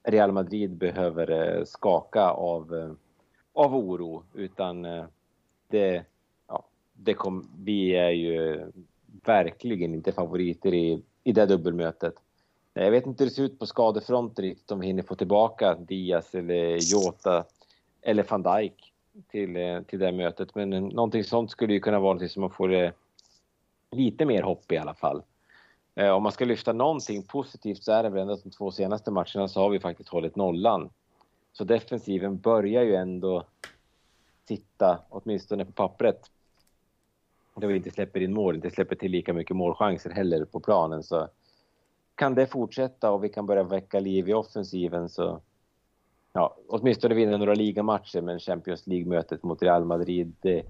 [0.04, 2.92] Real Madrid behöver eh, skaka av, eh,
[3.54, 5.06] av oro utan eh,
[5.68, 6.06] det,
[6.48, 8.72] ja, det kom, vi är ju
[9.26, 12.14] verkligen inte favoriter i, i det dubbelmötet.
[12.74, 15.76] Jag vet inte hur det ser ut på skadefronten riktigt om vi hinner få tillbaka
[15.76, 17.46] Diaz eller Jota
[18.02, 18.89] eller van Dijk
[19.32, 20.56] till, eh, till det mötet.
[20.56, 22.92] Men eh, någonting sånt skulle ju kunna vara någonting som man får eh,
[23.92, 25.24] lite mer hopp i alla fall.
[25.96, 28.72] Eh, om man ska lyfta någonting positivt så är det väl ändå att de två
[28.72, 30.90] senaste matcherna så har vi faktiskt hållit nollan.
[31.54, 33.44] Så defensiven börjar ju ändå
[34.48, 36.32] sitta, åtminstone på pappret.
[37.56, 41.04] Då vi inte släpper in mål, inte släpper till lika mycket målchanser heller på planen.
[41.04, 41.28] Så
[42.16, 45.42] kan det fortsätta och vi kan börja väcka liv i offensiven så
[46.40, 50.64] ja, åtminstone vinna några ligamatcher men Champions League-mötet mot Real Madrid det,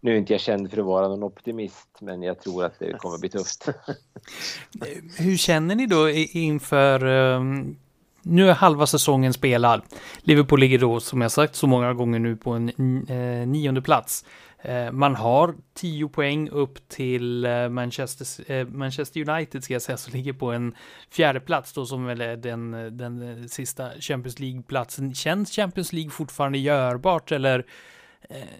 [0.00, 2.92] nu är inte jag känd för att vara någon optimist, men jag tror att det
[2.92, 3.68] kommer bli tufft.
[5.18, 7.76] Hur känner ni då inför um,
[8.22, 9.82] nu är halva säsongen spelad.
[10.22, 12.68] Liverpool ligger då, som jag sagt så många gånger nu, på en
[13.08, 14.24] eh, nionde plats.
[14.64, 19.96] Eh, man har tio poäng upp till eh, Manchester, eh, Manchester United, ska jag säga,
[19.96, 20.74] som ligger på en
[21.10, 25.14] fjärde plats då, som väl är den, den sista Champions League-platsen.
[25.14, 27.66] Känns Champions League fortfarande görbart, eller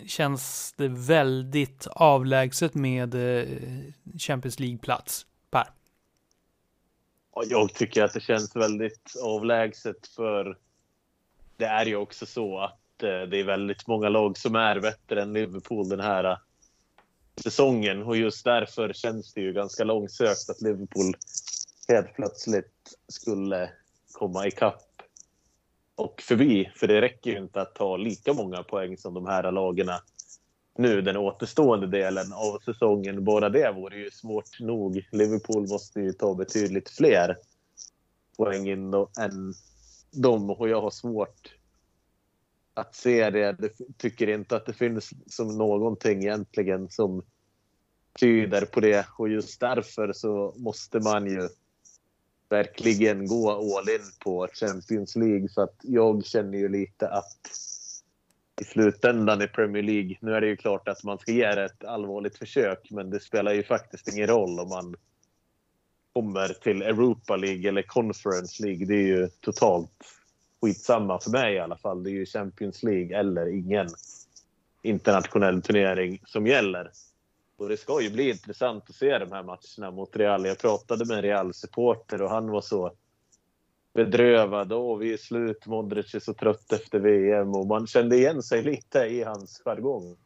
[0.07, 3.15] känns det väldigt avlägset med
[4.19, 5.67] Champions League-plats, Per?
[7.49, 10.59] Jag tycker att det känns väldigt avlägset för
[11.57, 15.23] det är ju också så att Eh, det är väldigt många lag som är bättre
[15.23, 16.37] än Liverpool den här eh,
[17.43, 21.15] säsongen och just därför känns det ju ganska långsökt att Liverpool
[21.89, 23.71] helt plötsligt skulle
[24.13, 24.83] komma ikapp
[25.95, 26.73] och förbi.
[26.77, 29.91] För det räcker ju inte att ta lika många poäng som de här lagen
[30.79, 33.25] nu den återstående delen av säsongen.
[33.25, 35.09] Bara det vore ju svårt nog.
[35.13, 37.37] Liverpool måste ju ta betydligt fler
[38.37, 38.91] poäng än
[40.11, 41.55] dem och jag har svårt
[42.75, 43.39] att se det.
[43.39, 47.23] Jag tycker inte att det finns som någonting egentligen som
[48.21, 51.49] tyder på det och just därför så måste man ju
[52.49, 55.49] verkligen gå all in på Champions League.
[55.49, 57.41] Så att jag känner ju lite att
[58.61, 61.65] i slutändan i Premier League, nu är det ju klart att man ska ge det
[61.65, 64.95] ett allvarligt försök, men det spelar ju faktiskt ingen roll om man
[66.13, 68.87] kommer till Europa League eller Conference League.
[68.87, 69.91] Det är ju totalt
[70.65, 72.03] skitsamma för mig i alla fall.
[72.03, 73.89] Det är ju Champions League eller ingen
[74.83, 76.91] internationell turnering som gäller.
[77.57, 80.47] Och det ska ju bli intressant att se de här matcherna mot Real.
[80.47, 82.93] Jag pratade med en Real-supporter och han var så
[83.95, 84.73] bedrövad.
[84.73, 85.67] Åh, vi är slut.
[85.67, 87.55] Modric är så trött efter VM.
[87.55, 90.17] Och man kände igen sig lite i hans jargong.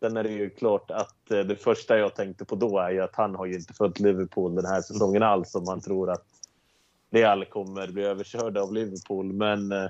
[0.00, 3.00] Sen är det ju klart att eh, det första jag tänkte på då är ju
[3.00, 6.24] att han har ju inte följt Liverpool den här säsongen alls om man tror att
[7.14, 9.32] Real kommer bli överkörda av Liverpool.
[9.32, 9.88] Men eh,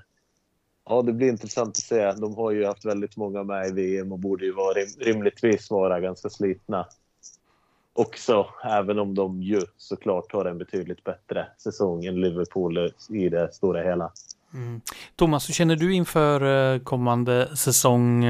[0.89, 2.13] Ja, det blir intressant att se.
[2.13, 6.01] De har ju haft väldigt många med i VM och borde ju vara, rimligtvis vara
[6.01, 6.87] ganska slitna
[7.95, 13.55] också, även om de ju såklart har en betydligt bättre säsong än Liverpool i det
[13.55, 14.13] stora hela.
[14.55, 14.81] Mm.
[15.17, 18.25] Thomas, hur känner du inför eh, kommande säsong?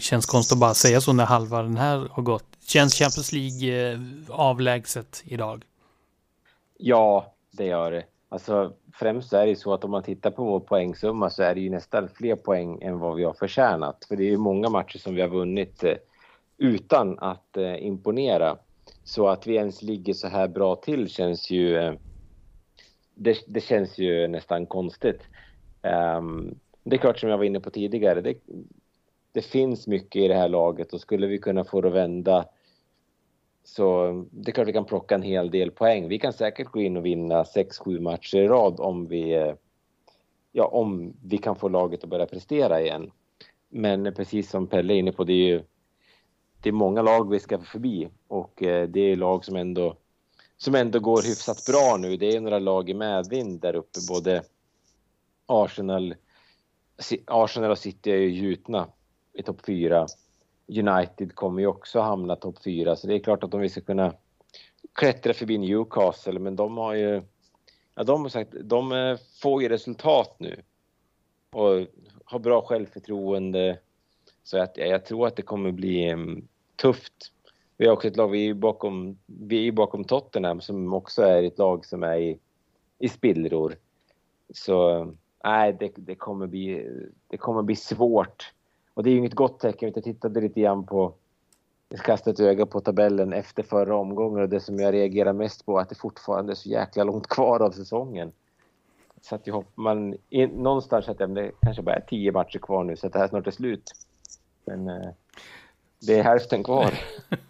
[0.00, 2.44] Känns konstigt att bara säga så när halva den här har gått.
[2.66, 5.64] Känns Champions League eh, avlägset idag?
[6.78, 8.04] Ja, det gör det.
[8.32, 11.54] Alltså främst är det ju så att om man tittar på vår poängsumma så är
[11.54, 14.04] det ju nästan fler poäng än vad vi har förtjänat.
[14.08, 15.96] För det är ju många matcher som vi har vunnit eh,
[16.58, 18.56] utan att eh, imponera.
[19.04, 21.76] Så att vi ens ligger så här bra till känns ju...
[21.76, 21.94] Eh,
[23.14, 25.20] det, det, känns ju nästan konstigt.
[25.82, 28.34] Ehm, det är klart som jag var inne på tidigare, det,
[29.32, 32.44] det finns mycket i det här laget och skulle vi kunna få det att vända
[33.70, 36.08] så det är klart vi kan plocka en hel del poäng.
[36.08, 39.54] Vi kan säkert gå in och vinna 6-7 matcher i rad om vi,
[40.52, 43.10] ja, om vi kan få laget att börja prestera igen.
[43.68, 45.62] Men precis som Pelle är inne på, det är ju
[46.62, 49.96] det är många lag vi ska förbi och eh, det är lag som ändå,
[50.56, 52.16] som ändå går hyfsat bra nu.
[52.16, 54.42] Det är några lag i medvind där uppe, både
[55.46, 56.14] Arsenal,
[57.26, 58.88] Arsenal och City är ju gjutna
[59.32, 60.06] i topp fyra.
[60.78, 63.80] United kommer ju också hamna topp fyra, så det är klart att om vi ska
[63.80, 64.14] kunna
[64.92, 67.22] klättra förbi Newcastle, men de har ju...
[67.94, 70.62] Ja, de har sagt, de eh, får ju resultat nu
[71.52, 71.86] och
[72.24, 73.78] har bra självförtroende.
[74.44, 77.32] Så att, ja, jag tror att det kommer bli um, tufft.
[77.76, 81.42] Vi har också ett lag, vi är bakom, vi är bakom Tottenham som också är
[81.42, 82.38] ett lag som är i,
[82.98, 83.76] i spillror.
[84.54, 85.08] Så eh,
[85.44, 86.88] nej, det, det, kommer bli,
[87.28, 88.52] det kommer bli svårt.
[89.00, 89.92] Och det är ju inget gott tecken.
[89.94, 91.12] Jag tittade lite grann på,
[91.88, 95.66] jag kastade ett öga på tabellen efter förra omgången och det som jag reagerar mest
[95.66, 98.32] på är att det fortfarande är så jäkla långt kvar av säsongen.
[99.20, 102.84] Så att jag hoppas man in, någonstans att det kanske bara är tio matcher kvar
[102.84, 103.92] nu så att det här snart är slut.
[104.64, 105.10] Men eh,
[106.06, 106.94] det är hälften kvar.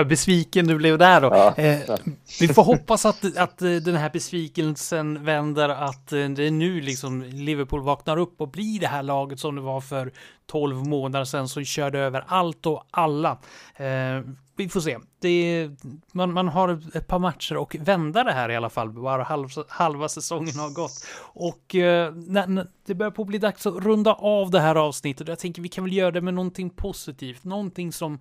[0.00, 1.28] Vad besviken du blev där då.
[1.28, 1.96] Ja, eh,
[2.40, 6.80] vi får hoppas att, att eh, den här besvikelsen vänder, att eh, det är nu
[6.80, 10.12] liksom Liverpool vaknar upp och blir det här laget som det var för
[10.46, 13.38] 12 månader sedan som körde över allt och alla.
[13.76, 14.20] Eh,
[14.56, 14.98] vi får se.
[15.20, 15.70] Det,
[16.12, 18.90] man, man har ett par matcher och vända det här i alla fall.
[18.90, 21.06] Bara halv, halva säsongen har gått.
[21.20, 25.28] Och eh, när, när det börjar på bli dags att runda av det här avsnittet.
[25.28, 27.44] Jag tänker vi kan väl göra det med någonting positivt.
[27.44, 28.18] Någonting som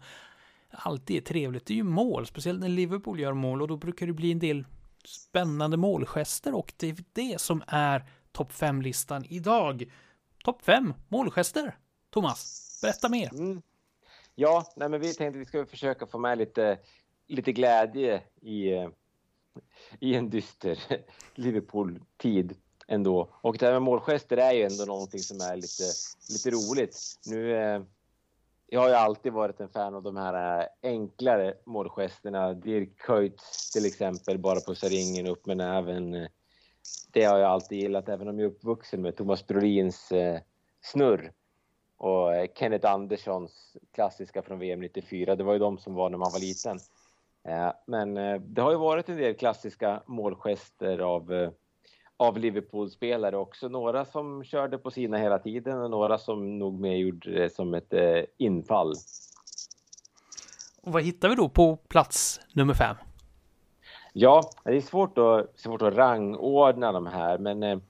[0.71, 1.65] alltid är trevligt.
[1.65, 4.39] Det är ju mål, speciellt när Liverpool gör mål och då brukar det bli en
[4.39, 4.65] del
[5.05, 9.91] spännande målgester och det är det som är topp 5-listan idag.
[10.43, 11.77] Topp 5 målgester.
[12.09, 13.33] Thomas, berätta mer.
[13.33, 13.61] Mm.
[14.35, 16.79] Ja, nej, men vi tänkte att vi ska försöka få med lite,
[17.27, 18.89] lite glädje i, eh,
[19.99, 20.79] i en dyster
[21.35, 22.57] Liverpool-tid
[22.87, 23.29] ändå.
[23.41, 25.83] Och det här med målgester är ju ändå någonting som är lite,
[26.29, 26.97] lite roligt.
[27.25, 27.81] Nu, eh,
[28.71, 32.53] jag har ju alltid varit en fan av de här eh, enklare målgesterna.
[32.53, 33.41] Dirk Kuyt
[33.73, 36.27] till exempel, bara pussa ringen upp med näven.
[37.11, 40.39] Det har jag alltid gillat, även om jag är uppvuxen med Thomas Brolins eh,
[40.81, 41.31] snurr
[41.97, 45.35] och eh, Kenneth Anderssons klassiska från VM 94.
[45.35, 46.79] Det var ju de som var när man var liten.
[47.87, 48.13] Men
[48.53, 51.51] det har ju varit en del klassiska målgester av,
[52.19, 53.69] av Liverpool-spelare också.
[53.69, 57.73] Några som körde på sina hela tiden och några som nog mer gjorde det som
[57.73, 57.93] ett
[58.37, 58.93] infall.
[60.81, 62.95] Och vad hittar vi då på plats nummer fem?
[64.13, 67.81] Ja, det är svårt att, svårt att rangordna de här, men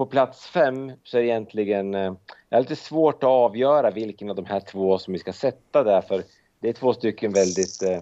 [0.00, 1.94] på plats fem så är det egentligen...
[1.94, 2.12] Eh,
[2.48, 5.84] det är lite svårt att avgöra vilken av de här två som vi ska sätta
[5.84, 6.22] där för
[6.60, 7.98] det är två stycken väldigt eh,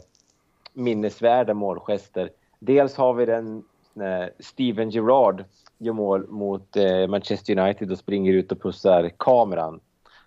[0.72, 2.30] minnesvärda målgester.
[2.58, 5.44] Dels har vi den när Steven Gerrard
[5.78, 9.80] gör mål mot eh, Manchester United och springer ut och pussar kameran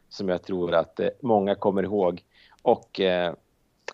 [0.10, 2.24] som jag tror att eh, många kommer ihåg.
[2.62, 3.34] Och eh,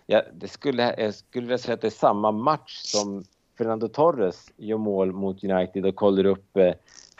[0.06, 3.24] ja, det skulle, jag skulle vilja säga att det är samma match som
[3.58, 6.74] Fernando Torres gör mål mot United och kollar upp eh,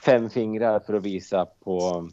[0.05, 2.09] fem fingrar för att visa på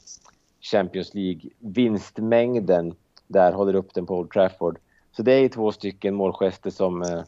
[0.61, 2.95] Champions League vinstmängden
[3.27, 4.79] där håller upp den på Old Trafford.
[5.11, 7.23] Så det är två stycken målgester som, eh,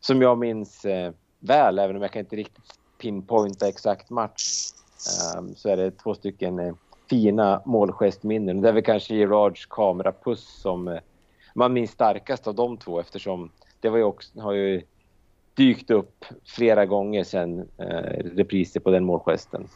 [0.00, 4.70] som jag minns eh, väl, även om jag kan inte riktigt pinpointa exakt match.
[5.36, 6.74] Um, så är det två stycken eh,
[7.10, 8.60] fina målgestminnen.
[8.60, 10.98] Det är väl kanske Gerards kamerapuss som
[11.54, 13.50] man minns starkast av de två eftersom
[13.80, 14.82] det var ju också, har ju
[15.54, 17.86] dykt upp flera gånger sen eh,
[18.36, 19.68] repriser på den målgesten.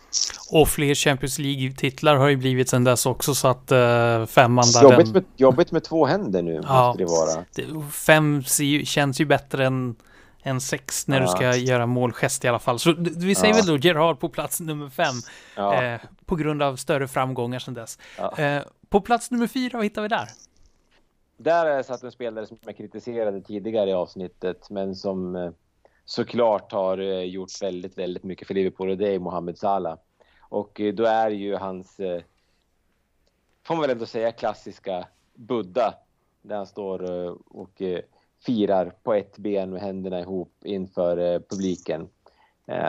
[0.53, 4.83] Och fler Champions League-titlar har ju blivit sen dess också så att eh, femman där
[4.83, 5.13] jobbigt, den...
[5.13, 7.91] med, jobbigt med två händer nu ja, måste det vara.
[7.91, 8.43] Fem
[8.85, 9.97] känns ju bättre än,
[10.49, 11.23] än sex när ja.
[11.23, 12.79] du ska göra målgest i alla fall.
[12.79, 13.57] Så vi säger ja.
[13.57, 15.15] väl då Gerard på plats nummer fem
[15.57, 15.83] ja.
[15.83, 17.99] eh, på grund av större framgångar sen dess.
[18.39, 20.29] Eh, på plats nummer fyra, vad hittar vi där?
[21.37, 25.51] Där är satt en spelare som jag kritiserade tidigare i avsnittet men som eh,
[26.05, 29.99] såklart har eh, gjort väldigt, väldigt mycket för Liverpool och det är Mohamed Salah.
[30.41, 31.97] Och eh, då är ju hans,
[33.63, 35.95] får man väl ändå säga, klassiska Buddha
[36.43, 37.03] där han står
[37.57, 37.83] och
[38.47, 42.09] firar på ett ben med händerna ihop inför publiken.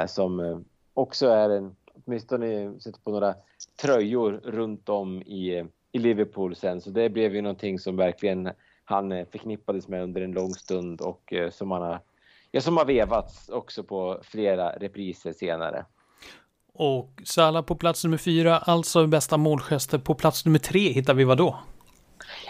[0.08, 1.76] Som också är en,
[2.06, 3.36] åtminstone sätter på några
[3.82, 6.82] tröjor runt om i, i Liverpool sen.
[6.82, 8.50] Så det blev ju någonting som verkligen
[8.90, 12.00] han eh, förknippades med under en lång stund och eh, som, han har,
[12.52, 15.86] ja, som har vevats också på flera repriser senare.
[16.74, 19.98] Och Salah på plats nummer fyra, alltså bästa målgester.
[19.98, 21.60] På plats nummer tre hittar vi vad då?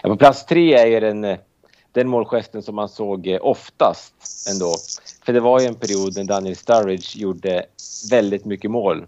[0.02, 1.36] Ja, på plats tre är ju den,
[1.92, 4.14] den målgesten som man såg eh, oftast
[4.50, 4.74] ändå.
[5.24, 7.64] För det var ju en period när Daniel Sturridge gjorde
[8.10, 9.06] väldigt mycket mål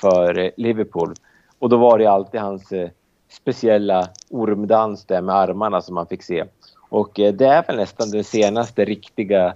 [0.00, 1.14] för eh, Liverpool.
[1.58, 2.90] Och då var det alltid hans eh,
[3.28, 6.44] speciella ormdans där med armarna som man fick se.
[6.88, 9.54] Och det är väl nästan den senaste riktiga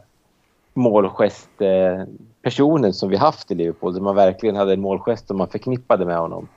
[0.74, 3.94] målgestpersonen som vi haft i Liverpool.
[3.94, 6.48] Där man verkligen hade en målgest som man förknippade med honom.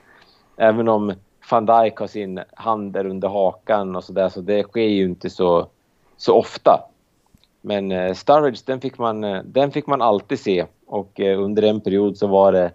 [0.56, 1.14] Även om
[1.50, 5.30] van Dijk har sin hand där under hakan och sådär så det sker ju inte
[5.30, 5.66] så,
[6.18, 6.84] så ofta.
[7.60, 11.80] Men eh, Sturridge den fick, man, den fick man alltid se och eh, under en
[11.80, 12.72] period så var det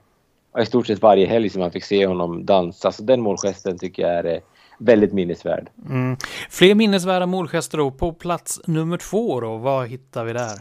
[0.59, 2.91] i stort sett varje helg som man fick se honom dansa.
[2.91, 4.39] Så den målgesten tycker jag är eh,
[4.77, 5.69] väldigt minnesvärd.
[5.89, 6.17] Mm.
[6.49, 7.91] Fler minnesvärda målgester då.
[7.91, 10.59] På plats nummer två då, vad hittar vi där?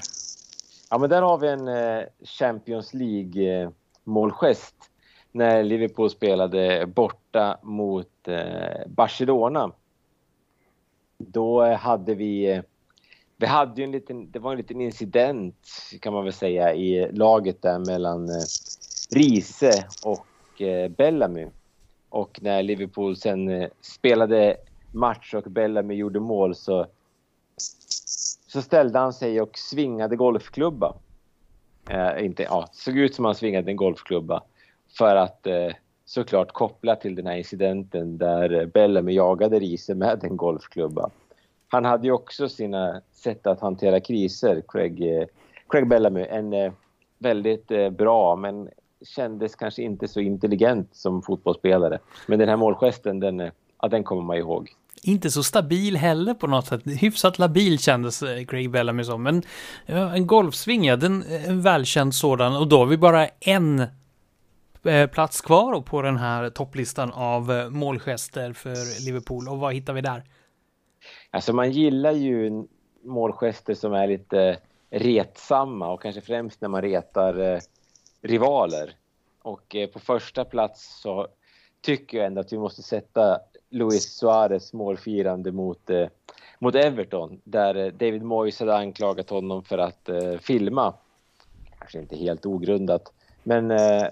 [0.90, 4.74] Ja, men där har vi en eh, Champions League-målgest
[5.32, 9.72] när Liverpool spelade borta mot eh, Barcelona.
[11.18, 12.62] Då hade vi...
[13.42, 15.54] Vi hade ju en liten, det var en liten incident
[16.00, 18.42] kan man väl säga i laget där mellan eh,
[19.10, 21.46] Riese och eh, Bellamy.
[22.08, 24.56] Och när Liverpool sen eh, spelade
[24.92, 26.86] match och Bellamy gjorde mål så
[28.46, 30.94] så ställde han sig och svingade golfklubba.
[31.90, 34.42] Eh, inte, ja, såg ut som han svingade en golfklubba.
[34.98, 35.72] För att eh,
[36.04, 41.10] såklart koppla till den här incidenten där Bellamy jagade Riese med en golfklubba.
[41.72, 45.26] Han hade ju också sina sätt att hantera kriser, Craig, eh,
[45.68, 46.20] Craig Bellamy.
[46.20, 46.72] En eh,
[47.18, 48.68] väldigt eh, bra men
[49.16, 51.98] kändes kanske inte så intelligent som fotbollsspelare.
[52.26, 53.50] Men den här målgesten, den,
[53.82, 54.70] ja, den kommer man ihåg
[55.04, 56.82] inte så stabil heller på något sätt.
[56.84, 59.22] Hyfsat labil kändes Craig Bellamy som.
[59.22, 59.42] Men
[59.86, 62.56] en golfsving, ja, den, en välkänd sådan.
[62.56, 63.86] Och då har vi bara en
[65.12, 69.48] plats kvar på den här topplistan av målgester för Liverpool.
[69.48, 70.24] Och vad hittar vi där?
[71.34, 72.64] Alltså man gillar ju
[73.02, 74.58] målgester som är lite
[74.90, 77.60] retsamma och kanske främst när man retar eh,
[78.22, 78.96] rivaler.
[79.42, 81.26] Och eh, på första plats så
[81.80, 86.08] tycker jag ändå att vi måste sätta Luis Suarez målfirande mot, eh,
[86.58, 90.94] mot Everton där eh, David Moyes hade anklagat honom för att eh, filma.
[91.78, 93.12] Kanske inte helt ogrundat,
[93.42, 94.06] men eh,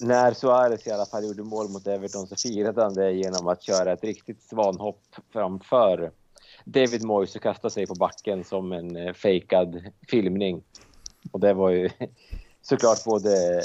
[0.00, 3.62] när Suarez i alla fall gjorde mål mot Everton så firade han det genom att
[3.62, 6.12] köra ett riktigt svanhopp framför
[6.64, 10.62] David Moyes och kasta sig på backen som en eh, fejkad filmning.
[11.32, 11.90] Och det var ju
[12.62, 13.62] såklart både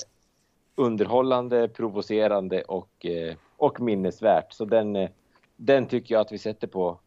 [0.76, 4.54] underhållande, provocerande och, eh, och minnesvärt.
[4.54, 5.10] Så den, eh,
[5.56, 7.00] den tycker jag att vi sätter på,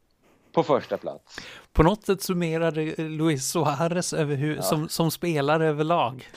[0.53, 1.37] på första plats.
[1.73, 4.63] På något sätt summerar Luis Suarez över hur, ja.
[4.63, 6.29] som, som spelare överlag,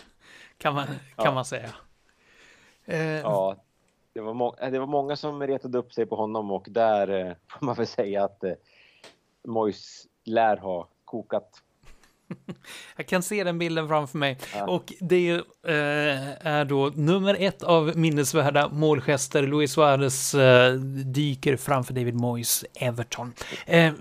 [0.57, 1.33] kan man, kan ja.
[1.33, 1.69] man säga.
[2.87, 2.99] Eh.
[2.99, 3.55] Ja,
[4.13, 7.65] det var, må det var många som retade upp sig på honom och där får
[7.65, 8.53] man väl säga att eh,
[9.43, 11.63] Mois lär ha kokat
[12.95, 14.37] Jag kan se den bilden framför mig.
[14.55, 14.67] Ja.
[14.67, 15.31] Och det
[15.63, 19.43] eh, är då nummer ett av minnesvärda målgester.
[19.43, 20.73] Luis Suarez eh,
[21.05, 23.33] dyker framför David Moyes Everton.
[23.65, 23.93] Eh,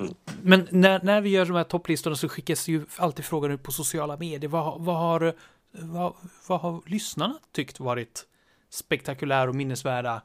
[0.42, 3.72] men när, när vi gör de här topplistorna så skickas ju alltid frågan ut på
[3.72, 4.50] sociala medier.
[4.50, 5.34] Vad, vad, har,
[5.70, 6.12] vad,
[6.48, 8.26] vad har lyssnarna tyckt varit
[8.76, 10.22] spektakulär och minnesvärda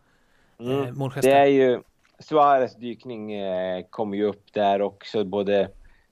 [0.60, 0.98] eh, mm.
[0.98, 1.32] målgester?
[1.32, 1.82] Det är ju
[2.20, 5.70] Suarez dykning eh, kommer ju upp där också, både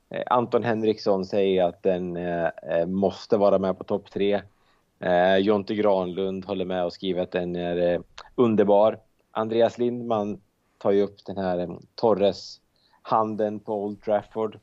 [0.10, 4.42] Eh, Anton Henriksson säger att den eh, eh, måste vara med på topp tre.
[5.40, 8.02] Jonte Granlund håller med och skriver att den är
[8.36, 9.00] underbar.
[9.32, 10.42] Andreas Lindman
[10.78, 12.62] tar ju upp den här Torres
[13.02, 14.60] handen på Old Trafford.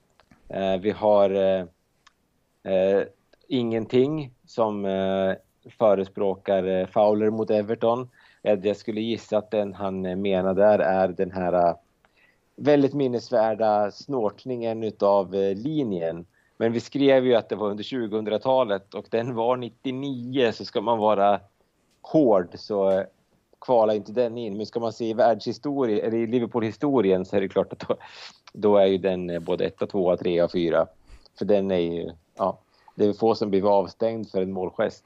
[0.80, 1.68] Vi har
[3.48, 4.84] Ingenting som
[5.78, 8.08] förespråkar eh, Fowler mot Everton.
[8.42, 11.74] Eh, jag skulle gissa att den han eh, menar där är den här
[12.56, 16.26] väldigt minnesvärda snortningen utav linjen.
[16.56, 20.80] Men vi skrev ju att det var under 2000-talet och den var 99 så ska
[20.80, 21.40] man vara
[22.02, 23.04] hård så
[23.60, 24.56] kvalar inte den in.
[24.56, 27.96] Men ska man se i världshistorien, eller i Liverpool-historien så är det klart att då,
[28.52, 30.86] då är ju den både 1, 2, 3 och 4.
[31.38, 32.58] För den är ju, ja,
[32.94, 35.04] det är få som blir avstängd för en målgest.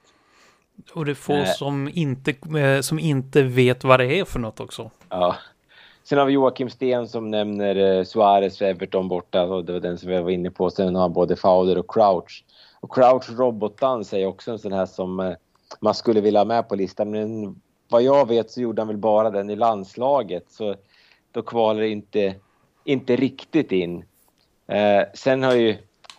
[0.93, 2.35] Och det är få som, inte,
[2.83, 4.91] som inte vet vad det är för något också.
[5.09, 5.35] Ja,
[6.03, 9.79] Sen har vi Joakim Sten som nämner eh, Suarez för Everton borta och det var
[9.79, 10.69] den som vi var inne på.
[10.69, 12.45] Sen har både Fowler och Crouch.
[12.79, 15.33] Och Crouch robotdans är också en sån här som eh,
[15.79, 17.11] man skulle vilja ha med på listan.
[17.11, 17.55] Men
[17.89, 20.75] vad jag vet så gjorde han väl bara den i landslaget så
[21.31, 22.35] då kvalar det inte,
[22.83, 24.05] inte riktigt in.
[24.67, 25.77] Eh, sen har ju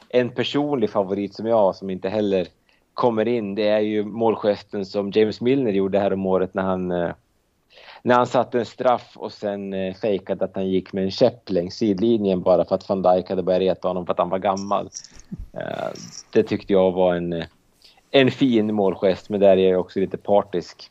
[0.09, 2.47] en personlig favorit som jag som inte heller
[2.95, 6.91] kommer in, det är ju målgesten som James Milner gjorde här om året när han
[6.91, 7.11] eh,
[8.03, 11.51] när han satte en straff och sen eh, fejkade att han gick med en käpp
[11.51, 14.39] längs sidlinjen bara för att van Dijk hade börjat reta honom för att han var
[14.39, 14.89] gammal.
[15.53, 15.89] Eh,
[16.33, 17.45] det tyckte jag var en, eh,
[18.11, 20.91] en fin målgest, men där är jag också lite partisk.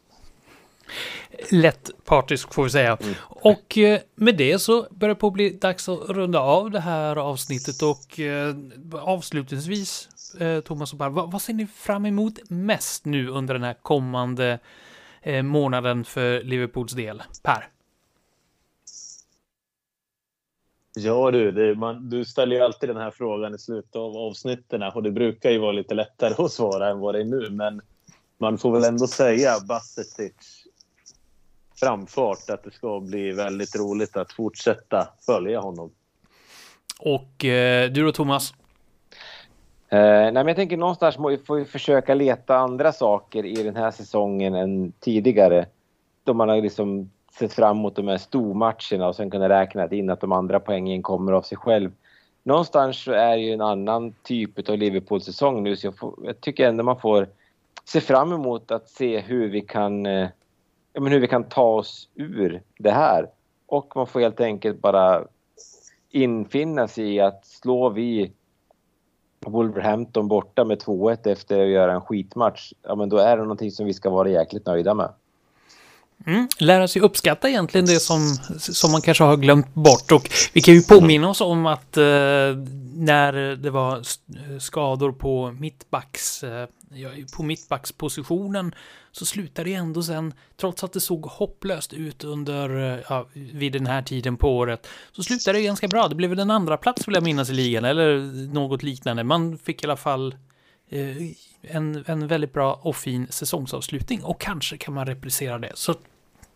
[1.51, 2.97] Lätt partisk får vi säga.
[3.01, 3.15] Mm.
[3.27, 7.15] Och eh, med det så börjar det på bli dags att runda av det här
[7.15, 8.55] avsnittet och eh,
[9.01, 13.63] avslutningsvis eh, Thomas och Per, vad, vad ser ni fram emot mest nu under den
[13.63, 14.59] här kommande
[15.43, 17.23] månaden för Liverpools del?
[17.43, 17.67] Per?
[20.95, 24.83] Ja du, det, man, du ställer ju alltid den här frågan i slutet av avsnitten
[24.83, 27.49] och det brukar ju vara lite lättare att svara än vad det är nu.
[27.49, 27.81] Men
[28.37, 30.33] man får väl ändå säga Basetic
[31.83, 35.91] framfart att det ska bli väldigt roligt att fortsätta följa honom.
[36.99, 38.53] Och eh, du då Thomas?
[39.89, 43.75] Eh, nej, men jag tänker någonstans må- får vi försöka leta andra saker i den
[43.75, 45.65] här säsongen än tidigare.
[46.23, 50.09] Då man har liksom sett fram emot de här stormatcherna och sen kunna räkna in
[50.09, 51.91] att de andra poängen kommer av sig själv.
[52.43, 56.41] Någonstans så är det ju en annan typ av Liverpool-säsong nu så jag, får, jag
[56.41, 57.27] tycker ändå man får
[57.85, 60.27] se fram emot att se hur vi kan, eh,
[60.93, 63.27] ja, men hur vi kan ta oss ur det här.
[63.65, 65.23] Och man får helt enkelt bara
[66.09, 68.31] infinna sig i att slår vi
[69.45, 73.71] Wolverhampton borta med 2-1 efter att göra en skitmatch, ja men då är det någonting
[73.71, 75.09] som vi ska vara jäkligt nöjda med.
[76.25, 78.19] Mm, lära sig uppskatta egentligen det som,
[78.59, 80.11] som man kanske har glömt bort.
[80.11, 82.03] Och vi kan ju påminna oss om att eh,
[82.95, 84.19] när det var s-
[84.59, 86.67] skador på mittbacks, eh,
[87.35, 88.75] på mittbackspositionen
[89.11, 93.73] så slutade det ändå sen, trots att det såg hopplöst ut under, eh, ja, vid
[93.73, 96.07] den här tiden på året, så slutade det ganska bra.
[96.07, 98.17] Det blev väl en andra plats vill jag minnas i ligan, eller
[98.53, 99.23] något liknande.
[99.23, 100.35] Man fick i alla fall
[100.89, 101.17] eh,
[101.61, 105.71] en, en väldigt bra och fin säsongsavslutning och kanske kan man replicera det.
[105.73, 105.95] Så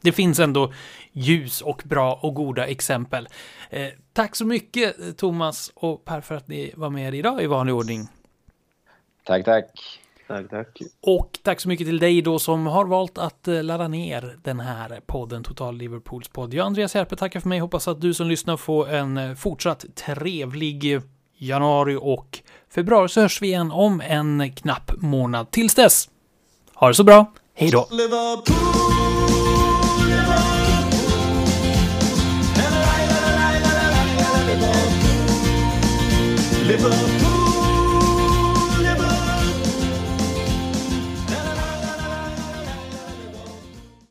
[0.02, 0.74] det finns ändå
[1.12, 3.28] ljus och bra och goda exempel.
[3.70, 7.76] Eh, tack så mycket Thomas och Per för att ni var med idag i vanlig
[7.76, 8.08] ordning.
[9.24, 10.00] Tack, tack.
[10.28, 10.82] Tack, tack.
[11.02, 14.60] Och tack så mycket till dig då som har valt att eh, ladda ner den
[14.60, 16.54] här podden Total Liverpools podd.
[16.54, 17.60] Jag Andreas Järpe tackar för mig.
[17.60, 21.02] Hoppas att du som lyssnar får en eh, fortsatt trevlig
[21.38, 25.52] januari och februari så hörs vi igen om en knapp månad.
[25.52, 26.10] Tills dess,
[26.74, 27.34] ha det så bra.
[27.54, 27.88] Hej då!
[36.68, 37.35] Liverpool.